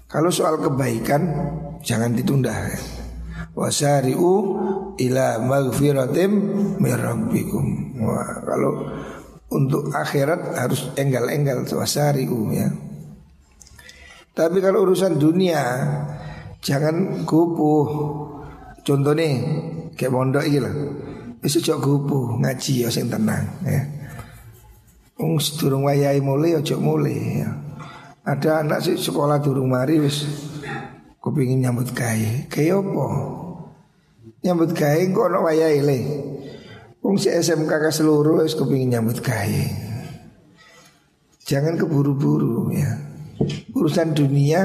Kalau 0.09 0.33
soal 0.33 0.59
kebaikan 0.59 1.23
jangan 1.85 2.17
ditunda. 2.17 2.55
Wasari'u 3.55 4.33
ila 4.99 5.39
maghfiratim 5.43 6.31
mirabbikum. 6.79 7.67
Kalau 8.47 8.73
untuk 9.49 9.91
akhirat 9.95 10.59
harus 10.59 10.91
enggal-enggal 10.99 11.65
wasari'u 11.65 12.41
ya. 12.55 12.69
Tapi 14.35 14.59
kalau 14.63 14.87
urusan 14.87 15.19
dunia 15.19 15.63
jangan 16.63 17.27
kupuh 17.27 17.87
Contoh 18.89 19.13
nih 19.13 19.37
kayak 20.01 20.13
mondok 20.17 20.49
iki 20.49 20.65
lah. 20.65 20.73
Wis 21.45 21.61
ojo 21.61 21.77
gupu 21.77 22.41
ngaji 22.41 22.73
ya 22.83 22.89
sing 22.89 23.13
tenang 23.13 23.45
ya. 23.69 23.85
Wong 25.21 25.37
sedurung 25.37 25.85
wayahe 25.85 26.25
mulai 26.25 26.57
ojo 26.57 26.81
mulai 26.81 27.45
ya. 27.45 27.53
Ada 28.29 28.61
anak 28.61 28.85
sih 28.85 29.01
sekolah 29.01 29.41
durung 29.41 29.73
mari 29.73 30.05
wis 30.05 30.29
kepingin 31.25 31.65
nyambut 31.65 31.97
gawe. 31.97 32.45
Kayak 32.53 32.85
apa? 32.85 33.07
Nyambut 34.45 34.71
gawe 34.77 35.01
kok 35.01 35.27
ono 35.33 35.39
wayahe 35.49 35.81
le. 35.81 36.01
Wong 37.01 37.17
SMK 37.17 37.73
ke 37.73 37.89
seluruh 37.89 38.45
wis 38.45 38.53
kepingin 38.53 39.01
nyambut 39.01 39.25
gawe. 39.25 39.65
Jangan 41.49 41.81
keburu-buru 41.81 42.69
ya. 42.77 43.01
Urusan 43.73 44.13
dunia 44.13 44.61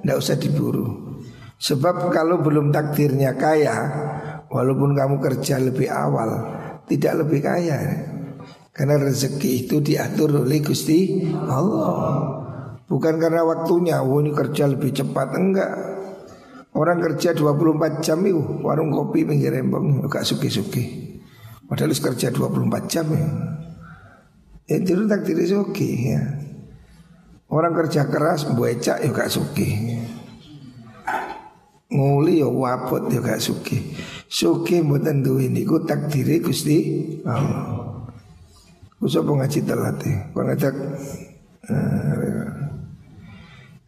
ndak 0.00 0.16
usah 0.16 0.40
diburu. 0.40 1.12
Sebab 1.60 2.08
kalau 2.10 2.42
belum 2.42 2.74
takdirnya 2.74 3.38
kaya 3.38 3.76
Walaupun 4.50 4.98
kamu 4.98 5.22
kerja 5.22 5.62
lebih 5.62 5.86
awal 5.86 6.42
Tidak 6.90 7.22
lebih 7.22 7.38
kaya 7.38 7.78
Karena 8.74 8.98
rezeki 8.98 9.62
itu 9.62 9.78
diatur 9.78 10.42
oleh 10.42 10.58
Gusti 10.58 11.22
Allah 11.46 12.41
Bukan 12.92 13.16
karena 13.16 13.40
waktunya. 13.40 14.04
Oh 14.04 14.20
ini 14.20 14.36
kerja 14.36 14.68
lebih 14.68 14.92
cepat. 14.92 15.32
Enggak. 15.32 15.72
Orang 16.72 17.04
kerja 17.04 17.36
24 17.36 18.00
jam 18.00 18.24
itu 18.24 18.40
Warung 18.64 18.88
kopi 18.88 19.28
pinggir 19.28 19.52
rembang 19.52 20.04
Enggak 20.04 20.24
suki-suki. 20.24 21.20
Padahal 21.68 21.92
kerja 21.92 22.28
24 22.32 22.92
jam 22.92 23.06
ya 23.12 23.28
Ya 24.68 24.76
itu 24.80 25.04
takdirnya 25.04 25.56
oke 25.60 25.88
ya. 25.88 26.22
Orang 27.52 27.76
kerja 27.76 28.08
keras 28.08 28.48
Buecak 28.56 29.04
ya 29.04 29.08
gak 29.12 29.28
suki. 29.28 29.68
Nguli 31.92 32.40
ya 32.40 32.48
wapot 32.48 33.08
ya 33.12 33.20
gak 33.20 33.40
suki. 33.40 33.92
Suki 34.32 34.80
mboten 34.80 35.20
duwe 35.20 35.52
niku 35.52 35.84
takdire 35.84 36.40
Gusti 36.40 37.04
Allah. 37.28 38.08
Usah 39.02 39.20
ngaji 39.20 39.60
telat 39.66 39.98
ya 40.06 40.30
Kau 40.30 40.46
ngajak 40.46 40.74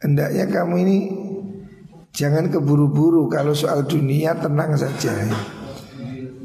Hendaknya 0.05 0.45
kamu 0.53 0.75
ini 0.85 0.99
Jangan 2.15 2.53
keburu-buru 2.53 3.27
Kalau 3.33 3.57
soal 3.57 3.89
dunia 3.89 4.37
tenang 4.37 4.77
saja. 4.77 5.17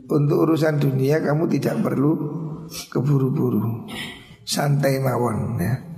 Untuk 0.10 0.48
urusan 0.50 0.80
dunia 0.82 1.19
kamu 1.19 1.45
tidak 1.52 1.84
perlu 1.84 2.15
Keburu-buru 2.89 3.86
Santai 4.48 4.98
mawon 4.98 5.60
ya 5.60 5.89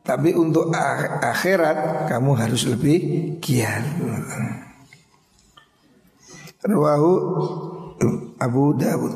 tapi 0.00 0.32
untuk 0.34 0.72
akhirat 1.22 2.08
kamu 2.08 2.30
harus 2.34 2.66
lebih 2.66 2.98
giat. 3.38 3.84
Rawahu 6.66 7.12
Abu 8.40 8.64
Dawud. 8.74 9.14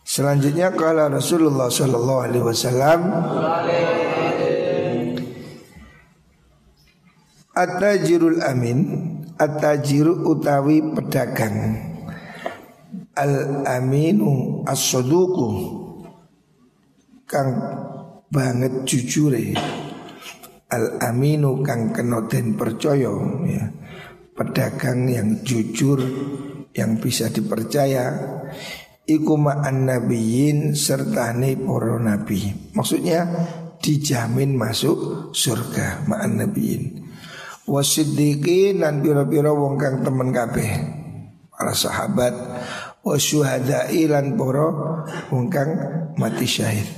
Selanjutnya 0.00 0.74
kalau 0.74 1.12
Rasulullah 1.12 1.70
Sallallahu 1.70 2.20
Alaihi 2.24 2.44
Wasallam 2.46 3.00
At-tajirul 7.60 8.40
amin 8.40 8.78
At-tajiru 9.40 10.28
utawi 10.28 10.84
pedagang. 10.92 11.80
Al-aminu 13.16 14.60
as-saduku 14.68 15.48
Kang 17.24 17.50
banget 18.28 18.84
jujure. 18.84 19.56
Al 20.70 21.00
aminu 21.00 21.64
kang 21.64 21.88
kenoten 21.96 22.52
percaya 22.52 23.08
ya. 23.48 23.64
Pedagang 24.36 25.08
yang 25.08 25.40
jujur 25.40 26.04
Yang 26.76 26.90
bisa 27.00 27.32
dipercaya. 27.32 28.12
Iku 29.08 29.40
ma'an 29.40 29.88
nabiyin 29.88 30.76
sertane 30.76 31.56
poro 31.56 31.96
nabi. 31.96 32.76
Maksudnya 32.76 33.24
dijamin 33.80 34.52
masuk 34.52 35.32
surga 35.32 36.04
ma'an 36.04 36.44
nabiyin 36.44 36.99
Wasiddiqin 37.70 38.82
dan 38.82 38.98
biro-biro 38.98 39.54
wong 39.54 39.78
kang 39.78 40.02
temen 40.02 40.34
kabeh 40.34 40.70
Para 41.54 41.70
sahabat 41.70 42.34
Wasyuhadai 43.06 44.10
lan 44.10 44.34
poro 44.34 45.06
wong 45.30 45.46
kang 45.46 45.70
mati 46.18 46.50
syahid 46.50 46.88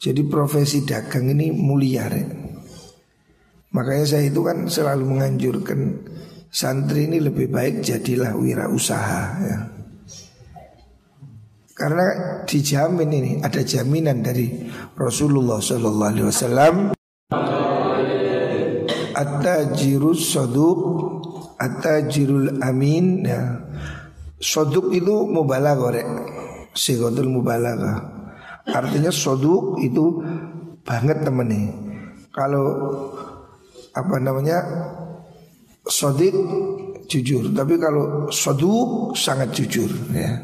jadi 0.00 0.24
profesi 0.24 0.88
dagang 0.88 1.28
ini 1.28 1.52
mulia 1.52 2.08
ya. 2.08 2.24
Makanya 3.76 4.04
saya 4.08 4.32
itu 4.32 4.40
kan 4.40 4.64
selalu 4.64 5.04
menganjurkan 5.04 6.08
santri 6.48 7.04
ini 7.04 7.20
lebih 7.20 7.52
baik 7.52 7.84
jadilah 7.84 8.32
wirausaha 8.32 9.22
ya. 9.44 9.58
Karena 11.76 12.06
dijamin 12.48 13.12
ini 13.12 13.32
ada 13.44 13.60
jaminan 13.60 14.24
dari 14.24 14.68
Rasulullah 14.96 15.60
Sallallahu 15.60 16.12
Alaihi 16.12 16.28
Wasallam. 16.28 16.74
At-tajirus 19.20 20.32
soduk 20.32 20.80
At-tajirul 21.60 22.64
amin 22.64 23.28
ya. 23.28 23.60
Soduk 24.40 24.96
itu 24.96 25.28
mubalaghah 25.28 25.92
rek 25.92 26.08
Sigotul 26.72 27.28
mubalaghah 27.28 28.20
Artinya 28.70 29.10
soduk 29.10 29.80
itu 29.82 30.22
banget 30.84 31.22
temennya. 31.24 31.72
Kalau 32.30 32.66
apa 33.90 34.16
namanya 34.22 34.62
sodik 35.82 36.34
jujur, 37.10 37.50
tapi 37.50 37.74
kalau 37.80 38.30
soduk 38.30 39.18
sangat 39.18 39.50
jujur 39.56 39.90
ya. 40.14 40.38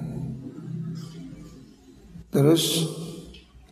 Terus 2.32 2.84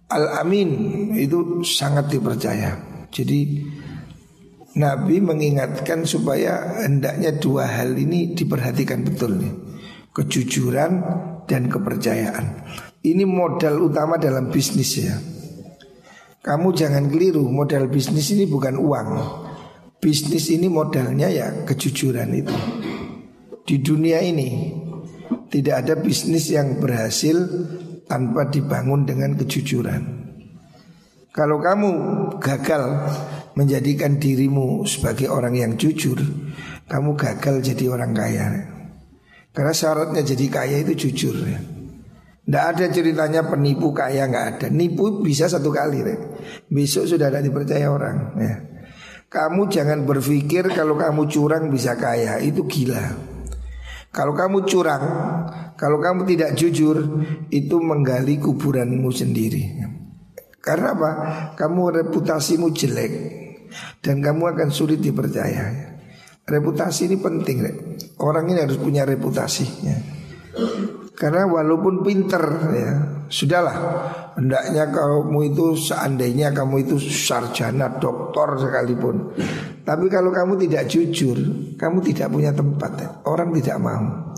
al 0.09 0.47
amin 0.47 0.71
itu 1.19 1.67
sangat 1.67 2.09
dipercaya. 2.09 2.79
Jadi 3.11 3.67
Nabi 4.75 5.23
mengingatkan 5.23 6.03
supaya 6.03 6.83
hendaknya 6.83 7.31
dua 7.39 7.71
hal 7.71 7.95
ini 7.95 8.35
diperhatikan 8.35 9.07
betul 9.07 9.39
nih. 9.39 9.55
Kejujuran 10.11 10.93
dan 11.47 11.71
kepercayaan. 11.71 12.67
Ini 13.05 13.23
modal 13.23 13.79
utama 13.87 14.19
dalam 14.19 14.51
bisnis 14.51 14.99
ya. 14.99 15.15
Kamu 16.43 16.75
jangan 16.75 17.07
keliru, 17.07 17.47
modal 17.47 17.87
bisnis 17.87 18.35
ini 18.35 18.51
bukan 18.51 18.75
uang. 18.77 19.09
Bisnis 20.03 20.51
ini 20.51 20.67
modalnya 20.67 21.31
ya 21.31 21.65
kejujuran 21.65 22.31
itu. 22.35 22.57
Di 23.65 23.81
dunia 23.81 24.21
ini 24.21 24.75
tidak 25.49 25.87
ada 25.87 25.95
bisnis 25.97 26.51
yang 26.53 26.83
berhasil 26.83 27.49
tanpa 28.05 28.51
dibangun 28.51 29.09
dengan 29.09 29.39
kejujuran. 29.39 30.03
Kalau 31.33 31.59
kamu 31.59 31.91
gagal 32.39 32.83
menjadikan 33.55 34.19
dirimu 34.19 34.83
sebagai 34.87 35.31
orang 35.31 35.55
yang 35.55 35.73
jujur, 35.79 36.19
kamu 36.90 37.14
gagal 37.14 37.62
jadi 37.62 37.85
orang 37.90 38.12
kaya. 38.12 38.47
Karena 39.55 39.71
syaratnya 39.71 40.27
jadi 40.27 40.47
kaya 40.51 40.77
itu 40.83 41.07
jujur 41.09 41.38
ya. 41.47 41.62
Tidak 42.45 42.64
ada 42.77 42.87
ceritanya 42.93 43.40
penipu 43.49 43.95
kaya 43.95 44.29
nggak 44.29 44.47
ada. 44.59 44.67
Nipu 44.69 45.25
bisa 45.25 45.49
satu 45.49 45.73
kali, 45.73 46.05
deh. 46.05 46.19
besok 46.69 47.09
sudah 47.09 47.33
tidak 47.33 47.49
dipercaya 47.49 47.88
orang. 47.88 48.17
Ya. 48.37 48.55
Kamu 49.33 49.73
jangan 49.73 50.05
berpikir 50.05 50.69
kalau 50.75 51.01
kamu 51.01 51.25
curang 51.33 51.73
bisa 51.73 51.97
kaya, 51.97 52.37
itu 52.45 52.69
gila. 52.69 53.01
Kalau 54.12 54.37
kamu 54.37 54.69
curang, 54.69 55.05
kalau 55.75 55.99
kamu 55.99 56.29
tidak 56.29 56.55
jujur, 56.55 57.01
itu 57.49 57.77
menggali 57.81 58.37
kuburanmu 58.37 59.09
sendiri. 59.09 59.81
Karena 60.61 60.93
apa? 60.95 61.11
Kamu 61.57 61.83
reputasimu 61.90 62.71
jelek 62.77 63.12
dan 64.01 64.25
kamu 64.25 64.55
akan 64.55 64.69
sulit 64.71 65.01
dipercaya. 65.01 65.95
Reputasi 66.45 67.09
ini 67.09 67.17
penting, 67.17 67.57
orang 68.21 68.53
ini 68.53 68.61
harus 68.61 68.77
punya 68.77 69.09
reputasi. 69.09 69.67
Ya. 69.81 69.97
Karena 71.15 71.47
walaupun 71.47 72.03
pinter 72.03 72.43
ya 72.75 72.93
Sudahlah 73.31 73.77
Hendaknya 74.35 74.91
kamu 74.91 75.55
itu 75.55 75.79
seandainya 75.79 76.51
kamu 76.51 76.83
itu 76.83 76.99
sarjana 76.99 78.03
doktor 78.03 78.59
sekalipun 78.59 79.31
Tapi 79.87 80.11
kalau 80.11 80.35
kamu 80.35 80.59
tidak 80.67 80.91
jujur 80.91 81.39
Kamu 81.79 82.03
tidak 82.03 82.35
punya 82.35 82.51
tempat 82.51 82.93
ya. 82.99 83.09
Orang 83.31 83.55
tidak 83.55 83.79
mau 83.79 84.35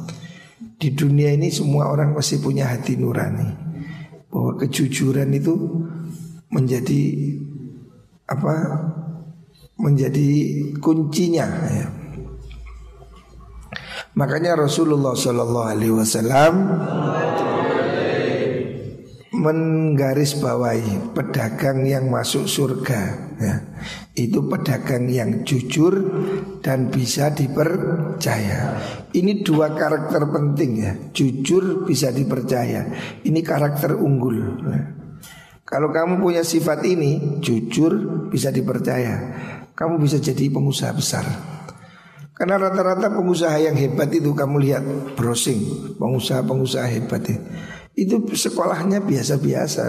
Di 0.77 0.92
dunia 0.92 1.33
ini 1.33 1.49
semua 1.49 1.88
orang 1.88 2.12
masih 2.12 2.44
punya 2.44 2.68
hati 2.68 3.01
nurani 3.01 3.49
Bahwa 4.29 4.61
kejujuran 4.61 5.33
itu 5.33 5.57
Menjadi 6.53 7.03
Apa 8.29 8.55
Menjadi 9.76 10.28
kuncinya 10.80 11.46
ya. 11.68 11.86
Makanya 14.16 14.56
Rasulullah 14.56 15.12
Shallallahu 15.12 15.68
Alaihi 15.68 15.92
Wasallam 15.92 16.52
menggaris 19.36 20.40
bawahi 20.40 21.12
pedagang 21.12 21.84
yang 21.84 22.08
masuk 22.08 22.48
surga 22.48 23.00
ya. 23.36 23.54
Itu 24.16 24.48
pedagang 24.48 25.12
yang 25.12 25.44
jujur 25.44 25.94
dan 26.64 26.88
bisa 26.88 27.28
dipercaya. 27.28 28.80
Ini 29.12 29.44
dua 29.44 29.76
karakter 29.76 30.24
penting 30.32 30.70
ya. 30.80 30.92
Jujur 31.12 31.84
bisa 31.84 32.08
dipercaya. 32.08 32.88
Ini 33.20 33.40
karakter 33.44 33.92
unggul 34.00 34.36
ya. 34.64 34.80
Kalau 35.66 35.90
kamu 35.90 36.22
punya 36.22 36.46
sifat 36.46 36.86
ini 36.86 37.42
Jujur 37.42 38.24
bisa 38.30 38.54
dipercaya 38.54 39.18
Kamu 39.76 40.00
bisa 40.00 40.16
jadi 40.16 40.48
pengusaha 40.48 40.92
besar 40.96 41.56
karena 42.36 42.60
rata-rata 42.60 43.08
pengusaha 43.16 43.56
yang 43.56 43.72
hebat 43.80 44.12
itu 44.12 44.36
kamu 44.36 44.60
lihat 44.60 44.84
browsing 45.16 45.96
pengusaha-pengusaha 45.96 46.84
hebat 46.84 47.24
itu, 47.32 47.40
itu 47.96 48.16
sekolahnya 48.28 49.00
biasa-biasa. 49.00 49.84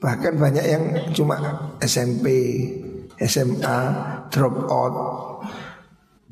Bahkan 0.00 0.32
banyak 0.40 0.64
yang 0.64 0.84
cuma 1.12 1.36
SMP, 1.84 2.24
SMA, 3.20 3.80
drop 4.32 4.64
out. 4.72 4.94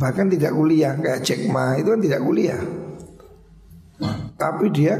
Bahkan 0.00 0.32
tidak 0.32 0.56
kuliah 0.56 0.96
kayak 0.96 1.20
Jack 1.20 1.52
Ma 1.52 1.76
itu 1.76 1.92
kan 1.92 2.00
tidak 2.00 2.24
kuliah. 2.24 2.60
Tapi 4.40 4.72
dia 4.72 4.96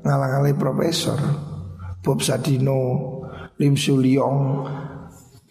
ngalang-alai 0.00 0.56
profesor 0.56 1.20
Bob 2.00 2.24
Sadino, 2.24 2.80
Lim 3.60 3.76
Sulyong, 3.76 4.64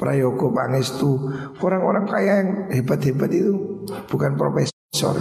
Prayogo 0.01 0.49
Pangestu. 0.49 1.29
Orang-orang 1.61 2.09
kaya 2.09 2.41
yang 2.41 2.49
hebat-hebat 2.73 3.29
itu 3.29 3.85
Bukan 4.09 4.33
profesor. 4.33 5.13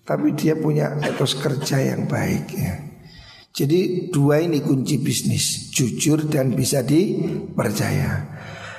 Tapi 0.00 0.32
dia 0.32 0.56
punya 0.56 0.96
etos 1.04 1.36
kerja 1.36 1.76
yang 1.84 2.08
baik 2.08 2.44
ya. 2.56 2.74
Jadi 3.52 4.08
dua 4.08 4.40
ini 4.40 4.64
kunci 4.64 4.96
bisnis 5.00 5.72
Jujur 5.72 6.24
dan 6.24 6.56
bisa 6.56 6.80
dipercaya. 6.80 8.32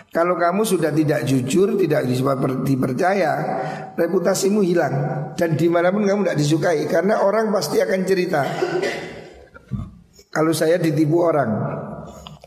Kalau 0.08 0.40
kamu 0.40 0.64
sudah 0.64 0.94
tidak 0.96 1.28
jujur 1.28 1.76
Tidak 1.76 2.02
bisa 2.08 2.38
dipercaya 2.64 3.32
Reputasimu 3.98 4.62
hilang. 4.64 4.96
Dan 5.36 5.60
di 5.60 5.68
mana 5.68 5.90
pun 5.94 6.06
kamu 6.06 6.26
tidak 6.26 6.40
disukai 6.40 6.86
Karena 6.88 7.26
orang 7.26 7.50
pasti 7.52 7.82
akan 7.82 8.02
cerita. 8.06 8.42
Kalau 10.32 10.54
saya 10.54 10.78
ditipu 10.78 11.26
orang 11.26 11.52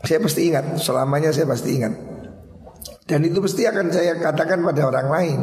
Saya 0.01 0.23
pasti 0.23 0.47
ingat 0.47 0.79
Selamanya 0.79 1.35
saya 1.35 1.45
pasti 1.45 1.69
ingat 1.77 2.10
dan 3.05 3.25
itu 3.25 3.41
pasti 3.41 3.65
akan 3.65 3.87
saya 3.89 4.17
katakan 4.21 4.61
pada 4.61 4.81
orang 4.85 5.07
lain. 5.09 5.39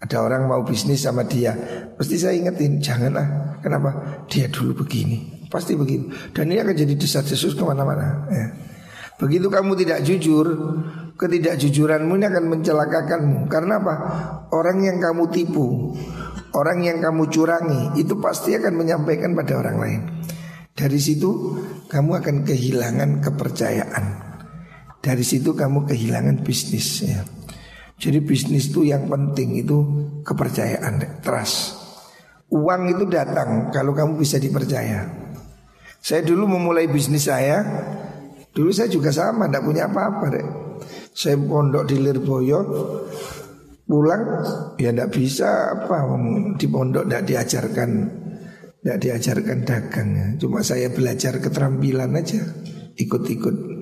Ada 0.00 0.16
orang 0.24 0.48
mau 0.48 0.64
bisnis 0.64 1.04
sama 1.04 1.28
dia. 1.28 1.52
Pasti 1.92 2.16
saya 2.16 2.32
ingetin 2.32 2.80
Janganlah. 2.80 3.60
Kenapa? 3.60 4.24
Dia 4.32 4.48
dulu 4.48 4.86
begini. 4.86 5.44
Pasti 5.52 5.76
begitu. 5.76 6.08
Dan 6.32 6.48
ini 6.48 6.62
akan 6.64 6.72
jadi 6.72 6.94
desas-desus 6.96 7.52
ke 7.52 7.62
mana-mana 7.66 8.24
ya. 8.32 8.46
Begitu 9.20 9.52
kamu 9.52 9.76
tidak 9.76 10.00
jujur 10.00 10.46
Ketidakjujuranmu 11.20 12.16
ini 12.16 12.24
akan 12.32 12.44
mencelakakanmu. 12.48 13.38
Karena 13.52 13.76
apa? 13.76 13.94
Orang 14.56 14.80
yang 14.80 14.96
kamu 14.96 15.28
tipu 15.28 15.92
Orang 16.56 16.80
yang 16.80 17.04
kamu 17.04 17.28
curangi 17.28 18.00
Itu 18.00 18.16
pasti 18.24 18.56
akan 18.56 18.72
menyampaikan 18.72 19.36
pada 19.36 19.60
orang 19.60 19.76
lain. 19.76 20.00
Dari 20.72 20.96
situ 20.96 21.60
kamu 21.92 22.24
akan 22.24 22.36
kehilangan 22.48 23.20
kepercayaan 23.20 24.29
dari 25.00 25.24
situ 25.24 25.56
kamu 25.56 25.88
kehilangan 25.88 26.44
bisnis 26.44 27.04
ya. 27.04 27.24
Jadi 28.00 28.24
bisnis 28.24 28.72
itu 28.72 28.88
yang 28.88 29.08
penting 29.08 29.60
itu 29.60 29.76
kepercayaan, 30.24 31.20
trust. 31.20 31.76
Uang 32.48 32.88
itu 32.88 33.04
datang 33.04 33.68
kalau 33.68 33.92
kamu 33.92 34.16
bisa 34.16 34.40
dipercaya. 34.40 35.04
Saya 36.00 36.24
dulu 36.24 36.56
memulai 36.56 36.88
bisnis 36.88 37.28
saya, 37.28 37.60
dulu 38.56 38.72
saya 38.72 38.88
juga 38.88 39.12
sama, 39.12 39.52
tidak 39.52 39.68
punya 39.68 39.84
apa-apa 39.84 40.26
deh. 40.32 40.46
Saya 41.12 41.36
pondok 41.36 41.84
di 41.84 42.00
Lirboyo, 42.00 42.60
pulang 43.84 44.22
ya 44.80 44.96
tidak 44.96 45.12
bisa 45.12 45.76
apa 45.76 46.08
di 46.56 46.66
pondok 46.72 47.04
tidak 47.04 47.24
diajarkan 47.28 47.90
tidak 48.80 48.98
diajarkan 49.04 49.58
dagang. 49.68 50.08
Cuma 50.40 50.64
saya 50.64 50.88
belajar 50.88 51.36
keterampilan 51.36 52.16
aja, 52.16 52.40
ikut-ikut 52.96 53.79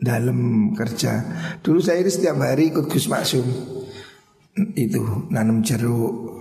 dalam 0.00 0.72
kerja. 0.72 1.12
Dulu 1.60 1.78
saya 1.78 2.00
ini 2.00 2.10
setiap 2.10 2.40
hari 2.40 2.72
ikut 2.72 2.88
Gus 2.88 3.06
Maksum 3.06 3.46
itu 4.74 5.02
nanam 5.28 5.60
jeruk. 5.60 6.32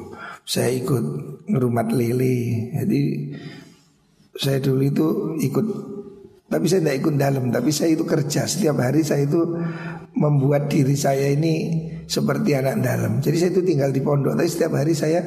Saya 0.48 0.74
ikut 0.74 1.04
ngerumat 1.46 1.94
lele. 1.94 2.72
Jadi 2.74 3.02
saya 4.40 4.58
dulu 4.64 4.82
itu 4.82 5.08
ikut 5.46 5.66
tapi 6.50 6.66
saya 6.66 6.82
tidak 6.82 6.98
ikut 7.06 7.16
dalam, 7.22 7.54
tapi 7.54 7.70
saya 7.70 7.94
itu 7.94 8.10
kerja 8.10 8.50
setiap 8.50 8.82
hari 8.82 9.06
saya 9.06 9.30
itu 9.30 9.38
membuat 10.18 10.66
diri 10.66 10.98
saya 10.98 11.30
ini 11.30 11.86
seperti 12.10 12.58
anak 12.58 12.82
dalam. 12.82 13.22
Jadi 13.22 13.38
saya 13.38 13.52
itu 13.54 13.62
tinggal 13.62 13.94
di 13.94 14.02
pondok, 14.02 14.34
tapi 14.34 14.50
setiap 14.50 14.74
hari 14.74 14.98
saya 14.98 15.22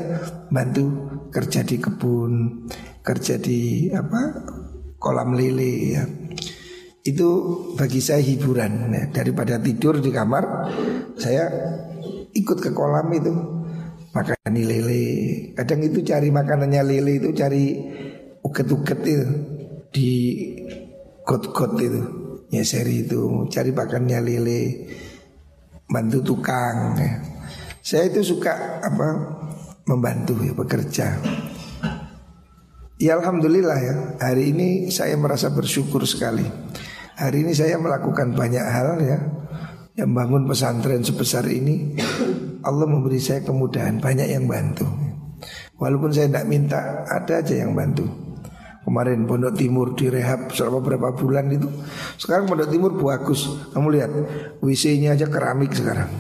bantu 0.51 0.91
kerja 1.31 1.63
di 1.63 1.79
kebun, 1.79 2.67
kerja 3.07 3.39
di 3.39 3.87
apa 3.95 4.43
kolam 4.99 5.39
lele 5.39 5.95
ya 5.95 6.03
itu 7.03 7.29
bagi 7.75 7.99
saya 7.99 8.23
hiburan. 8.23 8.95
Ya. 8.95 9.05
daripada 9.11 9.59
tidur 9.59 9.99
di 9.99 10.15
kamar 10.15 10.71
saya 11.19 11.51
ikut 12.33 12.59
ke 12.63 12.71
kolam 12.71 13.11
itu. 13.13 13.35
Makan 14.13 14.53
lele. 14.53 15.05
Kadang 15.57 15.81
itu 15.89 16.05
cari 16.05 16.29
makanannya 16.29 16.83
lele 16.85 17.13
itu 17.17 17.33
cari 17.33 17.81
uget-uget 18.45 19.01
itu. 19.09 19.27
Di 19.93 20.11
got-got 21.25 21.81
itu 21.81 22.03
ya 22.53 22.63
seri 22.63 23.09
itu. 23.09 23.49
Cari 23.49 23.73
makannya 23.73 24.19
lele. 24.21 24.63
Bantu 25.89 26.25
tukang 26.25 26.97
ya. 26.97 27.21
saya 27.83 28.09
itu 28.09 28.25
suka 28.25 28.81
apa 28.81 29.09
membantu 29.85 30.39
ya 30.41 30.53
bekerja. 30.55 31.07
Ya 33.01 33.19
Alhamdulillah 33.19 33.79
ya. 33.81 33.95
Hari 34.21 34.55
ini 34.55 34.69
saya 34.93 35.17
merasa 35.17 35.51
bersyukur 35.51 36.05
sekali 36.05 36.45
Hari 37.23 37.47
ini 37.47 37.55
saya 37.55 37.79
melakukan 37.79 38.35
banyak 38.35 38.67
hal 38.67 38.99
ya 38.99 39.19
Yang 39.95 40.11
bangun 40.11 40.43
pesantren 40.51 41.07
sebesar 41.07 41.47
ini 41.47 41.95
Allah 42.67 42.87
memberi 42.91 43.23
saya 43.23 43.47
kemudahan 43.47 44.03
Banyak 44.03 44.27
yang 44.27 44.51
bantu 44.51 44.91
Walaupun 45.79 46.11
saya 46.11 46.27
tidak 46.27 46.51
minta 46.51 47.07
Ada 47.07 47.47
aja 47.47 47.63
yang 47.63 47.79
bantu 47.79 48.11
Kemarin 48.83 49.31
Pondok 49.31 49.55
Timur 49.55 49.95
direhab 49.95 50.51
selama 50.51 50.83
berapa 50.83 51.15
bulan 51.15 51.47
itu. 51.55 51.71
Sekarang 52.19 52.51
Pondok 52.51 52.67
Timur 52.67 52.99
bagus. 52.99 53.47
Kamu 53.71 53.95
lihat 53.95 54.11
WC-nya 54.59 55.15
aja 55.15 55.31
keramik 55.31 55.71
sekarang. 55.71 56.11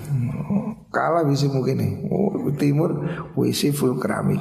Kalah 0.94 1.26
WC 1.26 1.50
mungkin 1.50 1.82
nih. 1.82 1.92
Oh, 2.06 2.38
Timur 2.54 3.02
WC 3.34 3.74
full 3.74 3.98
keramik. 3.98 4.38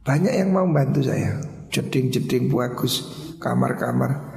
Banyak 0.00 0.32
yang 0.32 0.48
mau 0.48 0.64
bantu 0.64 1.04
saya. 1.04 1.44
Jeding-jeding 1.68 2.48
bagus, 2.48 3.04
kamar-kamar. 3.36 4.29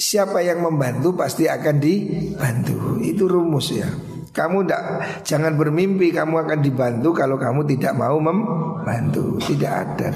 Siapa 0.00 0.40
yang 0.40 0.64
membantu 0.64 1.12
pasti 1.12 1.44
akan 1.44 1.76
dibantu. 1.76 2.96
Itu 3.04 3.28
rumus 3.28 3.68
ya. 3.76 3.84
Kamu 4.32 4.64
tidak 4.64 4.82
jangan 5.28 5.60
bermimpi 5.60 6.08
kamu 6.08 6.40
akan 6.40 6.60
dibantu 6.64 7.12
kalau 7.12 7.36
kamu 7.36 7.68
tidak 7.68 7.92
mau 8.00 8.16
membantu. 8.16 9.36
Tidak 9.44 9.68
ada. 9.68 10.08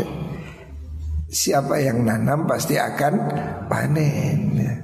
Siapa 1.28 1.84
yang 1.84 2.00
nanam 2.00 2.48
pasti 2.48 2.80
akan 2.80 3.14
panen. 3.68 4.40
Ya. 4.56 4.74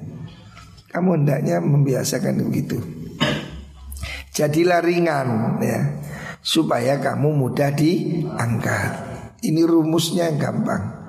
Kamu 0.93 1.17
hendaknya 1.17 1.65
membiasakan 1.65 2.45
begitu. 2.53 2.77
Jadilah 4.37 4.85
ringan 4.85 5.57
ya 5.65 5.81
supaya 6.45 7.01
kamu 7.01 7.41
mudah 7.41 7.73
diangkat. 7.73 8.93
Ini 9.41 9.65
rumusnya 9.65 10.29
yang 10.29 10.37
gampang. 10.37 11.00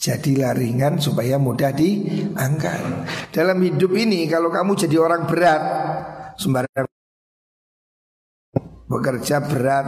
Jadilah 0.00 0.56
ringan 0.56 0.96
supaya 0.96 1.36
mudah 1.36 1.76
diangkat. 1.76 2.80
Dalam 3.36 3.60
hidup 3.60 3.92
ini 3.92 4.24
kalau 4.32 4.48
kamu 4.48 4.72
jadi 4.72 4.96
orang 4.96 5.28
berat 5.28 5.62
sembarang 6.40 6.88
bekerja 8.88 9.44
berat, 9.44 9.86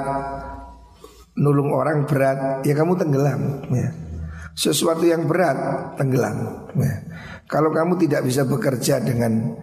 nulung 1.40 1.72
orang 1.72 2.04
berat, 2.04 2.60
ya 2.62 2.76
kamu 2.76 2.92
tenggelam 3.00 3.66
ya 3.72 3.88
sesuatu 4.52 5.04
yang 5.08 5.24
berat 5.24 5.56
tenggelam. 5.96 6.68
Ya. 6.76 6.94
Kalau 7.48 7.72
kamu 7.72 7.96
tidak 8.00 8.24
bisa 8.24 8.44
bekerja 8.44 9.00
dengan 9.00 9.56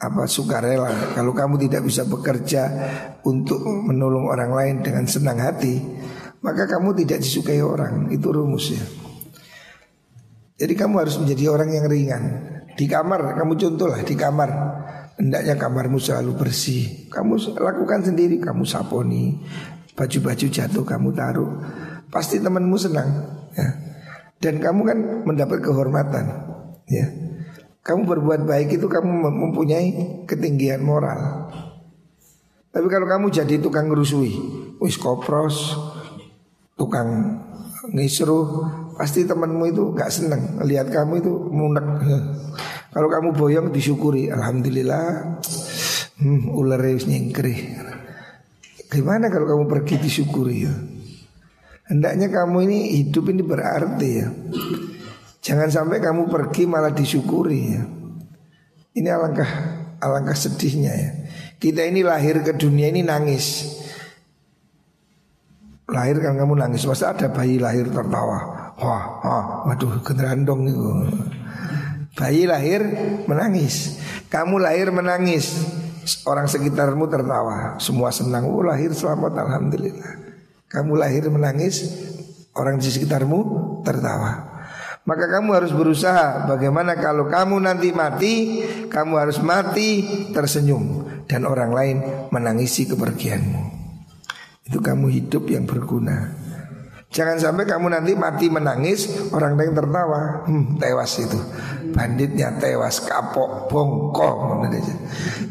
apa 0.00 0.24
sukarela, 0.24 1.12
kalau 1.12 1.36
kamu 1.36 1.60
tidak 1.68 1.82
bisa 1.84 2.08
bekerja 2.08 2.62
untuk 3.26 3.60
menolong 3.66 4.30
orang 4.30 4.50
lain 4.54 4.76
dengan 4.80 5.04
senang 5.04 5.38
hati, 5.38 5.76
maka 6.40 6.64
kamu 6.70 6.96
tidak 7.04 7.20
disukai 7.20 7.60
orang. 7.60 8.08
Itu 8.08 8.32
rumusnya. 8.32 9.09
Jadi 10.60 10.76
kamu 10.76 10.94
harus 11.00 11.16
menjadi 11.16 11.48
orang 11.48 11.72
yang 11.72 11.88
ringan. 11.88 12.22
Di 12.76 12.84
kamar, 12.84 13.32
kamu 13.40 13.56
contohlah 13.56 14.04
di 14.04 14.12
kamar. 14.12 14.50
Hendaknya 15.16 15.56
kamarmu 15.56 15.96
selalu 15.96 16.36
bersih. 16.36 17.08
Kamu 17.08 17.56
lakukan 17.56 18.04
sendiri, 18.04 18.36
kamu 18.36 18.68
saponi, 18.68 19.40
baju-baju 19.96 20.46
jatuh 20.52 20.84
kamu 20.84 21.08
taruh. 21.16 21.50
Pasti 22.12 22.36
temanmu 22.44 22.76
senang. 22.76 23.08
Ya. 23.56 23.68
Dan 24.40 24.60
kamu 24.60 24.80
kan 24.84 24.98
mendapat 25.24 25.64
kehormatan 25.64 26.24
ya. 26.88 27.08
Kamu 27.80 28.04
berbuat 28.04 28.44
baik 28.44 28.76
itu 28.76 28.88
kamu 28.88 29.32
mempunyai 29.32 29.88
ketinggian 30.28 30.84
moral 30.84 31.48
Tapi 32.68 32.86
kalau 32.92 33.08
kamu 33.08 33.32
jadi 33.32 33.56
tukang 33.56 33.88
ngerusui 33.88 34.36
Wis 34.84 35.00
kopros 35.00 35.80
Tukang 36.76 37.40
ngisruh 37.94 38.46
Pasti 38.96 39.24
temanmu 39.24 39.64
itu 39.70 39.94
gak 39.94 40.10
seneng 40.12 40.60
Lihat 40.62 40.90
kamu 40.92 41.22
itu 41.22 41.32
munek 41.50 41.86
Kalau 42.94 43.08
kamu 43.08 43.34
boyong 43.36 43.68
disyukuri 43.70 44.30
Alhamdulillah 44.30 45.38
hmm, 46.18 46.50
Ular 46.54 46.82
nyingkri 46.82 47.78
Gimana 48.90 49.30
kalau 49.30 49.46
kamu 49.46 49.64
pergi 49.70 50.02
disyukuri 50.02 50.66
ya 50.66 50.74
Hendaknya 51.90 52.30
kamu 52.30 52.70
ini 52.70 52.78
hidup 53.02 53.34
ini 53.34 53.42
berarti 53.42 54.08
ya. 54.22 54.30
Jangan 55.42 55.74
sampai 55.74 55.98
kamu 55.98 56.30
pergi 56.30 56.62
malah 56.62 56.94
disyukuri 56.94 57.60
ya. 57.74 57.82
Ini 58.94 59.10
alangkah 59.10 59.50
alangkah 59.98 60.38
sedihnya 60.38 60.92
ya. 60.94 61.10
Kita 61.58 61.82
ini 61.82 62.06
lahir 62.06 62.46
ke 62.46 62.54
dunia 62.54 62.94
ini 62.94 63.02
nangis. 63.02 63.79
Lahir 65.90 66.16
kan 66.22 66.38
kamu 66.38 66.54
nangis. 66.58 66.86
Masa 66.86 67.12
ada 67.12 67.28
bayi 67.30 67.58
lahir 67.58 67.90
tertawa. 67.90 68.72
Wah, 68.80 69.04
wah 69.20 69.44
waduh 69.68 70.00
generandong 70.00 70.70
itu. 70.70 70.90
Bayi 72.16 72.46
lahir 72.46 72.80
menangis. 73.26 73.98
Kamu 74.30 74.62
lahir 74.62 74.94
menangis. 74.94 75.54
Orang 76.26 76.48
sekitarmu 76.48 77.06
tertawa. 77.10 77.76
Semua 77.82 78.14
senang. 78.14 78.48
Oh 78.48 78.64
lahir 78.64 78.94
selamat 78.94 79.36
alhamdulillah. 79.36 80.30
Kamu 80.70 80.94
lahir 80.94 81.26
menangis, 81.26 81.82
orang 82.54 82.78
di 82.78 82.86
sekitarmu 82.86 83.38
tertawa. 83.82 84.50
Maka 85.02 85.26
kamu 85.26 85.58
harus 85.58 85.72
berusaha 85.74 86.46
bagaimana 86.46 86.94
kalau 86.94 87.26
kamu 87.26 87.58
nanti 87.58 87.90
mati, 87.90 88.34
kamu 88.86 89.18
harus 89.18 89.42
mati 89.42 90.06
tersenyum 90.30 91.08
dan 91.26 91.48
orang 91.48 91.74
lain 91.74 91.96
menangisi 92.30 92.86
kepergianmu. 92.86 93.79
Itu 94.70 94.78
kamu 94.78 95.10
hidup 95.10 95.50
yang 95.50 95.66
berguna. 95.66 96.30
Jangan 97.10 97.42
sampai 97.42 97.66
kamu 97.66 97.90
nanti 97.90 98.14
mati 98.14 98.46
menangis, 98.46 99.10
orang 99.34 99.58
lain 99.58 99.74
tertawa. 99.74 100.46
Hmm, 100.46 100.78
tewas 100.78 101.18
itu. 101.18 101.42
Banditnya 101.90 102.54
tewas, 102.54 103.02
kapok, 103.02 103.66
bongkong. 103.66 104.62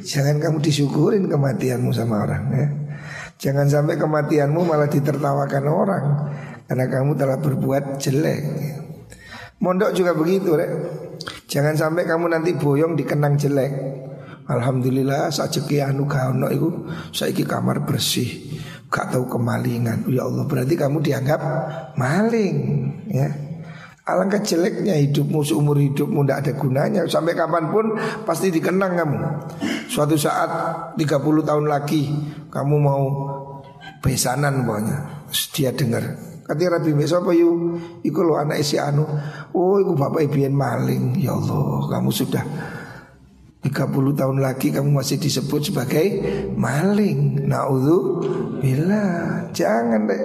Jangan 0.08 0.40
kamu 0.40 0.64
disyukurin 0.64 1.28
kematianmu 1.28 1.92
sama 1.92 2.24
orang 2.24 2.44
ya. 2.56 2.68
Jangan 3.40 3.72
sampai 3.72 3.96
kematianmu 3.96 4.68
malah 4.68 4.92
ditertawakan 4.92 5.66
orang 5.72 6.06
Karena 6.68 6.86
kamu 6.92 7.16
telah 7.16 7.40
berbuat 7.40 7.96
jelek 7.96 8.42
Mondok 9.64 9.96
juga 9.96 10.12
begitu 10.12 10.60
rek 10.60 10.72
Jangan 11.48 11.80
sampai 11.80 12.04
kamu 12.04 12.36
nanti 12.36 12.52
boyong 12.60 13.00
dikenang 13.00 13.40
jelek 13.40 13.72
Alhamdulillah 14.44 15.32
sajeki 15.32 15.80
anu 15.80 16.04
kaono 16.04 16.52
itu 16.52 16.70
saiki 17.16 17.48
kamar 17.48 17.88
bersih 17.88 18.60
gak 18.90 19.14
tahu 19.14 19.30
kemalingan. 19.30 20.06
Ya 20.10 20.26
Allah 20.26 20.44
berarti 20.50 20.74
kamu 20.74 21.00
dianggap 21.06 21.42
maling 21.96 22.58
ya. 23.10 23.30
Alangkah 24.10 24.42
jeleknya 24.42 24.98
hidupmu 24.98 25.46
seumur 25.46 25.78
hidupmu 25.78 26.26
tidak 26.26 26.38
ada 26.42 26.52
gunanya. 26.58 27.02
Sampai 27.06 27.38
kapan 27.38 27.70
pun 27.70 27.94
pasti 28.26 28.50
dikenang 28.50 28.98
kamu. 28.98 29.18
Suatu 29.86 30.18
saat 30.18 30.50
30 30.98 31.46
tahun 31.46 31.66
lagi 31.70 32.10
Kamu 32.50 32.76
mau 32.82 33.06
besanan 34.02 34.66
pokoknya. 34.66 34.98
Dia 35.54 35.70
dengar 35.78 36.02
Katanya 36.50 36.82
Rabi 36.82 36.98
Mesa 36.98 37.22
apa 37.22 37.30
yuk? 37.30 37.78
Iku 38.02 38.26
lo 38.26 38.34
anak 38.42 38.66
isi 38.66 38.82
anu. 38.82 39.06
Oh 39.54 39.78
iku 39.78 39.94
bapak 39.94 40.26
ibian 40.26 40.58
maling. 40.58 41.14
Ya 41.22 41.38
Allah 41.38 41.86
kamu 41.94 42.10
sudah 42.10 42.42
30 43.60 44.16
tahun 44.16 44.40
lagi 44.40 44.72
kamu 44.72 45.04
masih 45.04 45.20
disebut 45.20 45.68
sebagai 45.68 46.06
maling. 46.56 47.44
Naudhu 47.44 48.24
Bila 48.64 49.04
Jangan 49.52 50.08
deh 50.08 50.24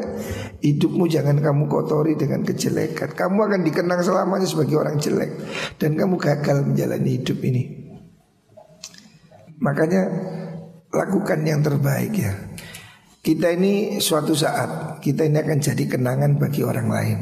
Hidupmu 0.63 1.11
jangan 1.11 1.43
kamu 1.43 1.67
kotori 1.67 2.15
dengan 2.15 2.47
kejelekan. 2.47 3.11
Kamu 3.11 3.37
akan 3.37 3.61
dikenang 3.67 4.07
selamanya 4.07 4.47
sebagai 4.47 4.79
orang 4.79 5.03
jelek. 5.03 5.35
Dan 5.83 5.99
kamu 5.99 6.15
gagal 6.15 6.63
menjalani 6.63 7.11
hidup 7.21 7.39
ini. 7.43 7.63
Makanya 9.59 10.03
Lakukan 10.95 11.43
yang 11.43 11.59
terbaik 11.59 12.15
ya. 12.15 12.39
Kita 13.19 13.51
ini 13.51 13.99
suatu 13.99 14.31
saat 14.31 15.03
Kita 15.03 15.27
ini 15.27 15.43
akan 15.43 15.59
jadi 15.59 15.85
kenangan 15.91 16.39
bagi 16.39 16.63
orang 16.63 16.87
lain. 16.87 17.19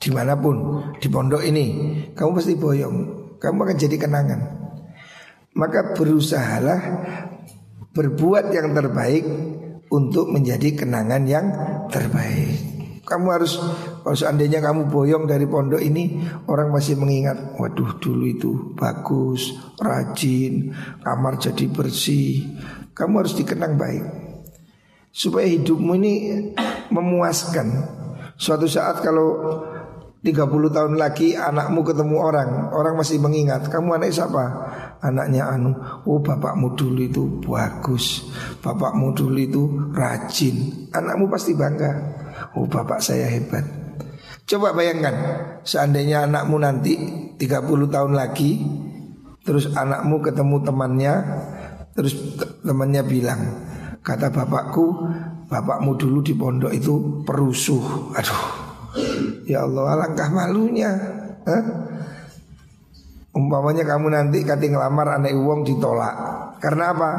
Di 0.00 0.08
mana 0.08 0.40
pun 0.40 0.88
Di 0.96 1.12
pondok 1.12 1.44
ini 1.44 1.66
Kamu 2.16 2.32
pasti 2.32 2.56
boyong. 2.56 2.96
Kamu 3.36 3.58
akan 3.60 3.76
jadi 3.76 4.00
kenangan 4.00 4.63
Maka 5.54 5.94
berusahalah 5.94 6.80
Berbuat 7.94 8.50
yang 8.50 8.74
terbaik 8.74 9.22
untuk 9.86 10.26
menjadi 10.26 10.74
kenangan 10.74 11.22
yang 11.30 11.46
terbaik. 11.86 12.58
Kamu 13.06 13.26
harus 13.30 13.54
kalau 14.02 14.18
seandainya 14.18 14.58
kamu 14.58 14.90
boyong 14.90 15.30
dari 15.30 15.46
pondok 15.46 15.78
ini 15.78 16.18
orang 16.50 16.74
masih 16.74 16.98
mengingat, 16.98 17.54
waduh 17.54 17.94
dulu 18.02 18.26
itu 18.26 18.50
bagus, 18.74 19.54
rajin, 19.78 20.74
kamar 21.06 21.38
jadi 21.38 21.70
bersih. 21.70 22.58
Kamu 22.98 23.22
harus 23.22 23.38
dikenang 23.38 23.78
baik 23.78 24.02
supaya 25.14 25.46
hidupmu 25.46 25.94
ini 25.94 26.14
memuaskan. 26.90 27.94
Suatu 28.34 28.66
saat 28.66 29.06
kalau 29.06 29.38
30 30.24 30.72
tahun 30.72 30.96
lagi 30.96 31.36
anakmu 31.36 31.84
ketemu 31.84 32.16
orang. 32.16 32.50
Orang 32.72 32.96
masih 32.96 33.20
mengingat 33.20 33.68
Kamu 33.68 34.00
anak 34.00 34.08
siapa? 34.08 34.44
Anaknya 35.04 35.52
Anu 35.52 35.76
Oh 36.08 36.24
bapakmu 36.24 36.72
dulu 36.72 37.04
itu 37.04 37.22
bagus. 37.44 38.24
Bapakmu 38.64 39.12
dulu 39.12 39.36
itu 39.36 39.62
rajin. 39.92 40.88
Anakmu 40.96 41.28
pasti 41.28 41.52
bangga. 41.52 41.92
Oh 42.56 42.64
bapak 42.64 43.04
saya 43.04 43.28
hebat. 43.28 43.68
Coba 44.44 44.76
bayangkan 44.76 45.16
Seandainya 45.64 46.28
anakmu 46.28 46.60
nanti 46.60 46.92
30 47.40 47.64
tahun 47.88 48.12
lagi 48.12 48.60
Terus 49.40 49.72
anakmu 49.72 50.20
ketemu 50.20 50.60
temannya 50.60 51.14
Terus 51.96 52.12
temannya 52.60 53.00
bilang 53.08 53.40
Kata 54.04 54.28
bapakku 54.28 54.84
Bapakmu 55.48 55.96
dulu 55.96 56.20
di 56.20 56.36
pondok 56.36 56.76
itu 56.76 57.24
perusuh. 57.24 58.12
Aduh 58.20 58.44
Ya 59.44 59.64
Allah 59.64 59.84
alangkah 59.96 60.28
malunya. 60.32 60.90
Hah? 61.44 61.64
Umpamanya 63.34 63.82
kamu 63.82 64.14
nanti 64.14 64.46
kati 64.46 64.70
ngelamar 64.70 65.18
anak 65.18 65.34
uang 65.34 65.66
ditolak. 65.66 66.14
Karena 66.62 66.94
apa? 66.94 67.10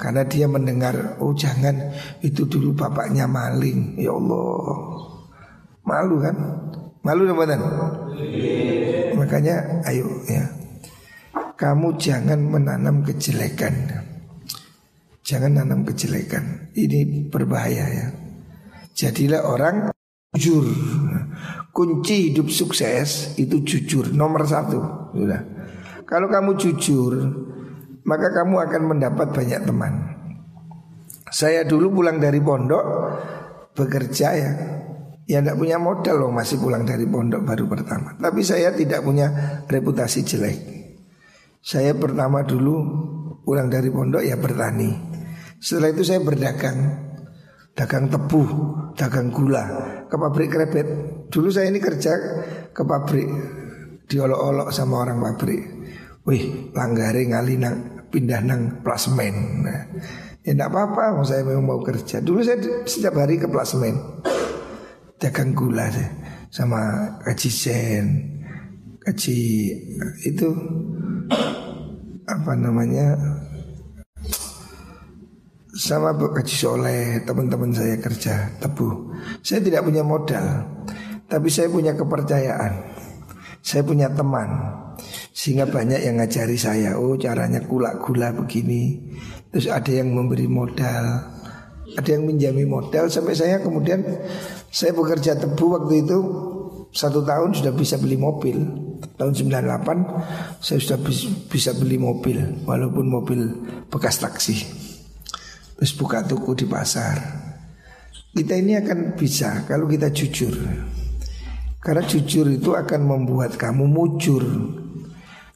Karena 0.00 0.24
dia 0.24 0.48
mendengar 0.48 1.20
Oh 1.20 1.36
jangan 1.36 1.92
itu 2.24 2.46
dulu 2.46 2.72
bapaknya 2.72 3.26
maling. 3.26 3.98
Ya 4.00 4.14
Allah. 4.14 4.78
Malu 5.84 6.16
kan? 6.22 6.36
Malu 7.00 7.26
teman 7.26 7.60
Makanya 9.18 9.84
ayo 9.90 10.06
ya. 10.30 10.44
Kamu 11.58 11.98
jangan 12.00 12.40
menanam 12.40 13.04
kejelekan. 13.04 13.74
Jangan 15.26 15.60
nanam 15.60 15.84
kejelekan. 15.84 16.72
Ini 16.72 17.28
berbahaya 17.28 17.84
ya. 17.90 18.06
Jadilah 18.96 19.44
orang 19.44 19.90
jujur 20.36 20.70
Kunci 21.80 22.28
hidup 22.28 22.52
sukses 22.52 23.32
itu 23.40 23.64
jujur 23.64 24.12
nomor 24.12 24.44
satu. 24.44 25.08
Sudah. 25.16 25.40
Kalau 26.04 26.28
kamu 26.28 26.60
jujur 26.60 27.16
Maka 28.04 28.32
kamu 28.32 28.56
akan 28.68 28.82
mendapat 28.84 29.32
banyak 29.32 29.64
teman. 29.64 29.92
Saya 31.32 31.64
dulu 31.64 32.00
pulang 32.00 32.20
dari 32.20 32.40
pondok 32.44 32.84
Bekerja 33.72 34.28
ya. 34.36 34.52
Ya 35.24 35.38
tidak 35.40 35.56
punya 35.56 35.80
modal 35.80 36.26
loh 36.26 36.32
masih 36.34 36.60
pulang 36.60 36.84
dari 36.84 37.08
pondok 37.08 37.48
baru 37.48 37.64
pertama. 37.64 38.12
Tapi 38.20 38.44
saya 38.44 38.76
tidak 38.76 39.00
punya 39.00 39.30
reputasi 39.64 40.20
jelek. 40.26 40.58
Saya 41.64 41.96
pertama 41.96 42.44
dulu 42.44 42.76
pulang 43.40 43.72
dari 43.72 43.88
pondok 43.88 44.20
ya 44.20 44.36
bertani. 44.36 44.90
Setelah 45.56 45.96
itu 45.96 46.02
saya 46.04 46.20
berdagang 46.20 46.78
dagang 47.80 48.12
tebu, 48.12 48.44
dagang 48.92 49.32
gula, 49.32 49.64
ke 50.04 50.12
pabrik 50.20 50.52
krebet. 50.52 50.88
Dulu 51.32 51.48
saya 51.48 51.72
ini 51.72 51.80
kerja 51.80 52.12
ke 52.76 52.82
pabrik, 52.84 53.24
diolok-olok 54.04 54.68
sama 54.68 55.08
orang 55.08 55.16
pabrik. 55.16 55.64
Wih, 56.28 56.68
langgare 56.76 57.24
ngali 57.24 57.56
nang 57.56 58.04
pindah 58.12 58.44
nang 58.44 58.84
plasmen. 58.84 59.64
Nah, 59.64 59.80
ya 60.44 60.52
enggak 60.52 60.68
apa-apa, 60.68 61.16
mau 61.16 61.24
saya 61.24 61.40
memang 61.40 61.64
mau 61.64 61.80
kerja. 61.80 62.20
Dulu 62.20 62.44
saya 62.44 62.60
setiap 62.84 63.16
hari 63.16 63.40
ke 63.40 63.48
plasmen, 63.48 63.96
dagang 65.16 65.56
gula 65.56 65.88
saya, 65.88 66.12
sama 66.52 67.16
kaji 67.24 67.48
sen, 67.48 68.04
kaji 69.08 69.40
itu 70.28 70.52
apa 72.28 72.52
namanya 72.60 73.16
sama 75.80 76.12
Bu 76.12 76.28
Kaji 76.36 76.56
Soleh 76.60 77.24
teman-teman 77.24 77.72
saya 77.72 77.96
kerja 77.96 78.52
tebu. 78.60 79.16
Saya 79.40 79.64
tidak 79.64 79.88
punya 79.88 80.04
modal, 80.04 80.44
tapi 81.24 81.48
saya 81.48 81.72
punya 81.72 81.96
kepercayaan. 81.96 83.00
Saya 83.64 83.80
punya 83.84 84.12
teman, 84.12 84.48
sehingga 85.32 85.64
banyak 85.64 86.04
yang 86.04 86.20
ngajari 86.20 86.60
saya. 86.60 87.00
Oh 87.00 87.16
caranya 87.16 87.64
kulak 87.64 87.96
gula 88.04 88.28
begini. 88.36 89.00
Terus 89.48 89.72
ada 89.72 89.88
yang 89.88 90.12
memberi 90.12 90.44
modal, 90.48 91.04
ada 91.96 92.08
yang 92.08 92.28
minjami 92.28 92.68
modal 92.68 93.08
sampai 93.08 93.32
saya 93.32 93.64
kemudian 93.64 94.04
saya 94.68 94.92
bekerja 94.92 95.40
tebu 95.40 95.64
waktu 95.80 96.04
itu 96.04 96.18
satu 96.92 97.24
tahun 97.24 97.54
sudah 97.54 97.72
bisa 97.72 97.96
beli 98.02 98.18
mobil 98.18 98.58
Tahun 99.00 99.32
98 99.32 100.58
saya 100.58 100.78
sudah 100.82 100.98
bisa 101.46 101.70
beli 101.78 101.96
mobil 102.02 102.66
Walaupun 102.66 103.06
mobil 103.06 103.40
bekas 103.86 104.18
taksi 104.18 104.79
Terus 105.80 105.96
buka 105.96 106.20
toko 106.28 106.52
di 106.52 106.68
pasar. 106.68 107.16
Kita 108.36 108.52
ini 108.52 108.76
akan 108.76 109.16
bisa 109.16 109.64
kalau 109.64 109.88
kita 109.88 110.12
jujur. 110.12 110.52
Karena 111.80 112.04
jujur 112.04 112.52
itu 112.52 112.76
akan 112.76 113.00
membuat 113.08 113.56
kamu 113.56 113.88
mujur. 113.88 114.44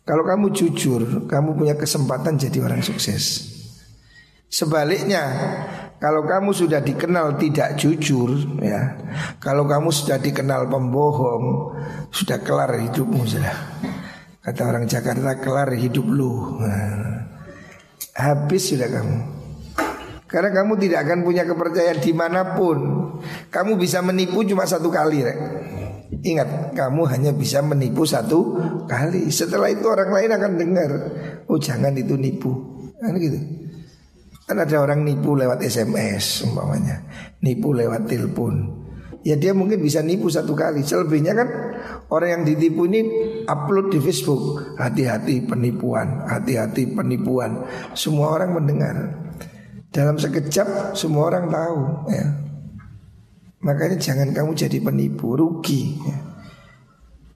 Kalau 0.05 0.21
kamu 0.21 0.53
jujur 0.53 1.25
Kamu 1.25 1.57
punya 1.57 1.77
kesempatan 1.77 2.37
jadi 2.37 2.61
orang 2.65 2.81
sukses. 2.85 3.53
Sebaliknya 4.53 5.25
Kalau 5.97 6.29
kamu 6.29 6.53
sudah 6.53 6.85
dikenal 6.85 7.41
tidak 7.41 7.81
jujur 7.81 8.61
ya 8.61 9.01
Kalau 9.41 9.65
kamu 9.65 9.89
sudah 9.89 10.21
dikenal 10.21 10.69
pembohong 10.69 11.73
Sudah 12.13 12.41
kelar 12.45 12.77
hidupmu 12.77 13.25
sudah. 13.25 13.57
Kata 14.45 14.61
orang 14.69 14.85
Jakarta 14.85 15.41
kelar 15.41 15.73
hidup 15.73 16.05
lu. 16.05 16.61
Nah, 16.61 17.25
Habis 18.13 18.77
sudah 18.77 18.93
kamu 18.93 19.44
karena 20.35 20.51
kamu 20.51 20.75
tidak 20.83 21.07
akan 21.07 21.23
punya 21.23 21.47
kepercayaan 21.47 22.03
di 22.03 22.11
mana 22.11 22.59
pun. 22.59 22.79
Kamu 23.55 23.79
bisa 23.79 24.03
menipu 24.03 24.43
cuma 24.43 24.67
satu 24.67 24.91
kali 24.91 25.23
rek. 25.23 25.39
Ingat 26.27 26.75
kamu 26.75 27.07
hanya 27.07 27.31
bisa 27.31 27.63
menipu 27.63 28.03
satu 28.03 28.59
kali. 28.91 29.31
Setelah 29.31 29.71
itu 29.71 29.87
orang 29.87 30.11
lain 30.11 30.35
akan 30.35 30.53
dengar. 30.59 30.91
Oh 31.47 31.55
jangan 31.55 31.95
itu 31.95 32.19
nipu. 32.19 32.51
Kan 32.99 33.15
gitu. 33.23 33.39
Kan 34.51 34.59
ada 34.59 34.75
orang 34.83 35.07
nipu 35.07 35.39
lewat 35.39 35.63
SMS 35.63 36.43
umpamanya. 36.51 37.07
Nipu 37.39 37.71
lewat 37.71 38.11
telepon. 38.11 38.83
Ya 39.23 39.39
dia 39.39 39.55
mungkin 39.55 39.79
bisa 39.79 40.03
nipu 40.03 40.27
satu 40.35 40.59
kali. 40.59 40.83
Selebihnya 40.83 41.39
kan 41.39 41.49
orang 42.11 42.43
yang 42.43 42.43
ditipu 42.43 42.91
ini 42.91 43.07
upload 43.47 43.95
di 43.95 44.03
Facebook. 44.03 44.75
Hati-hati 44.83 45.47
penipuan 45.47 46.27
Hati-hati 46.27 46.91
penipuan. 46.91 47.63
Semua 47.95 48.35
orang 48.35 48.59
mendengar 48.59 49.24
dalam 49.95 50.19
sekejap 50.19 50.99
semua 50.99 51.31
orang 51.31 51.47
tahu 51.47 52.11
ya. 52.11 52.27
Makanya 53.65 53.97
jangan 53.97 54.35
kamu 54.35 54.51
jadi 54.59 54.79
penipu, 54.83 55.39
rugi 55.39 55.97
ya. 56.03 56.19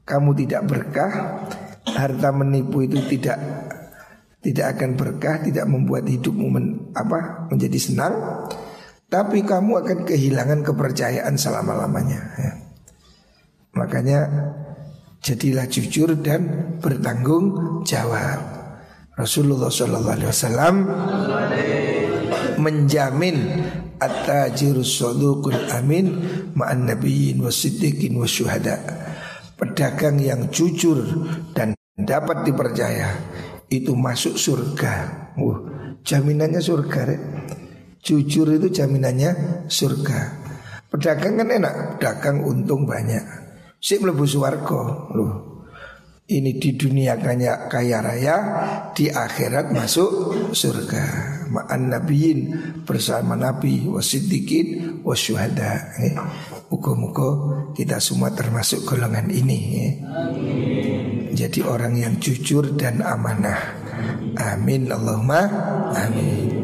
Kamu 0.05 0.35
tidak 0.37 0.67
berkah, 0.67 1.13
harta 1.87 2.29
menipu 2.35 2.85
itu 2.85 2.99
tidak 3.07 3.39
tidak 4.43 4.77
akan 4.77 4.91
berkah, 4.99 5.41
tidak 5.41 5.65
membuat 5.71 6.05
hidupmu 6.05 6.47
men, 6.51 6.67
apa 6.93 7.49
menjadi 7.49 7.79
senang, 7.81 8.15
tapi 9.09 9.47
kamu 9.47 9.81
akan 9.85 9.99
kehilangan 10.05 10.61
kepercayaan 10.67 11.39
selama-lamanya 11.39 12.21
ya. 12.37 12.53
Makanya 13.79 14.19
jadilah 15.23 15.65
jujur 15.71 16.19
dan 16.19 16.75
bertanggung 16.83 17.81
jawab. 17.87 18.41
Rasulullah 19.19 19.71
Shallallahu 19.71 20.15
Alaihi 20.15 20.31
Wasallam 20.31 20.75
menjamin 22.59 23.65
sadukun 24.83 25.59
amin 25.75 26.07
ma'an 26.55 26.87
nabiyyin 26.87 27.43
wasiddiqin 27.43 28.15
wasyuhada. 28.15 28.79
Pedagang 29.59 30.23
yang 30.23 30.47
jujur 30.55 31.03
dan 31.51 31.75
dapat 31.99 32.47
dipercaya 32.47 33.11
itu 33.67 33.91
masuk 33.99 34.39
surga. 34.39 34.95
Uh, 35.35 35.59
jaminannya 36.07 36.63
surga. 36.63 37.01
Re. 37.11 37.17
Jujur 37.99 38.55
itu 38.55 38.71
jaminannya 38.71 39.67
surga. 39.67 40.47
Pedagang 40.89 41.43
kan 41.43 41.51
enak, 41.51 41.99
pedagang 41.99 42.47
untung 42.47 42.87
banyak. 42.87 43.21
Si 43.83 43.99
mlebu 43.99 44.25
swarga. 44.25 45.11
Loh, 45.13 45.67
ini 46.31 46.57
di 46.57 46.79
dunia 46.79 47.19
kaya, 47.19 47.69
kaya 47.73 47.99
raya 48.05 48.37
Di 48.95 49.11
akhirat 49.11 49.75
masuk 49.75 50.53
surga 50.55 51.38
Ma'an 51.49 51.89
nabiin 51.89 52.39
bersama 52.85 53.35
nabi 53.35 53.89
Wasiddiqin 53.89 55.01
wasyuhada 55.03 55.97
eh. 56.01 56.15
Muka-muka 56.69 57.29
kita 57.73 57.97
semua 57.99 58.33
termasuk 58.37 58.85
golongan 58.85 59.33
ini 59.33 59.59
eh. 59.81 59.93
Jadi 61.33 61.61
orang 61.65 61.97
yang 61.97 62.15
jujur 62.21 62.77
dan 62.77 63.01
amanah 63.01 63.79
Amin 64.37 64.91
Allahumma 64.93 65.49
Amin 65.95 66.58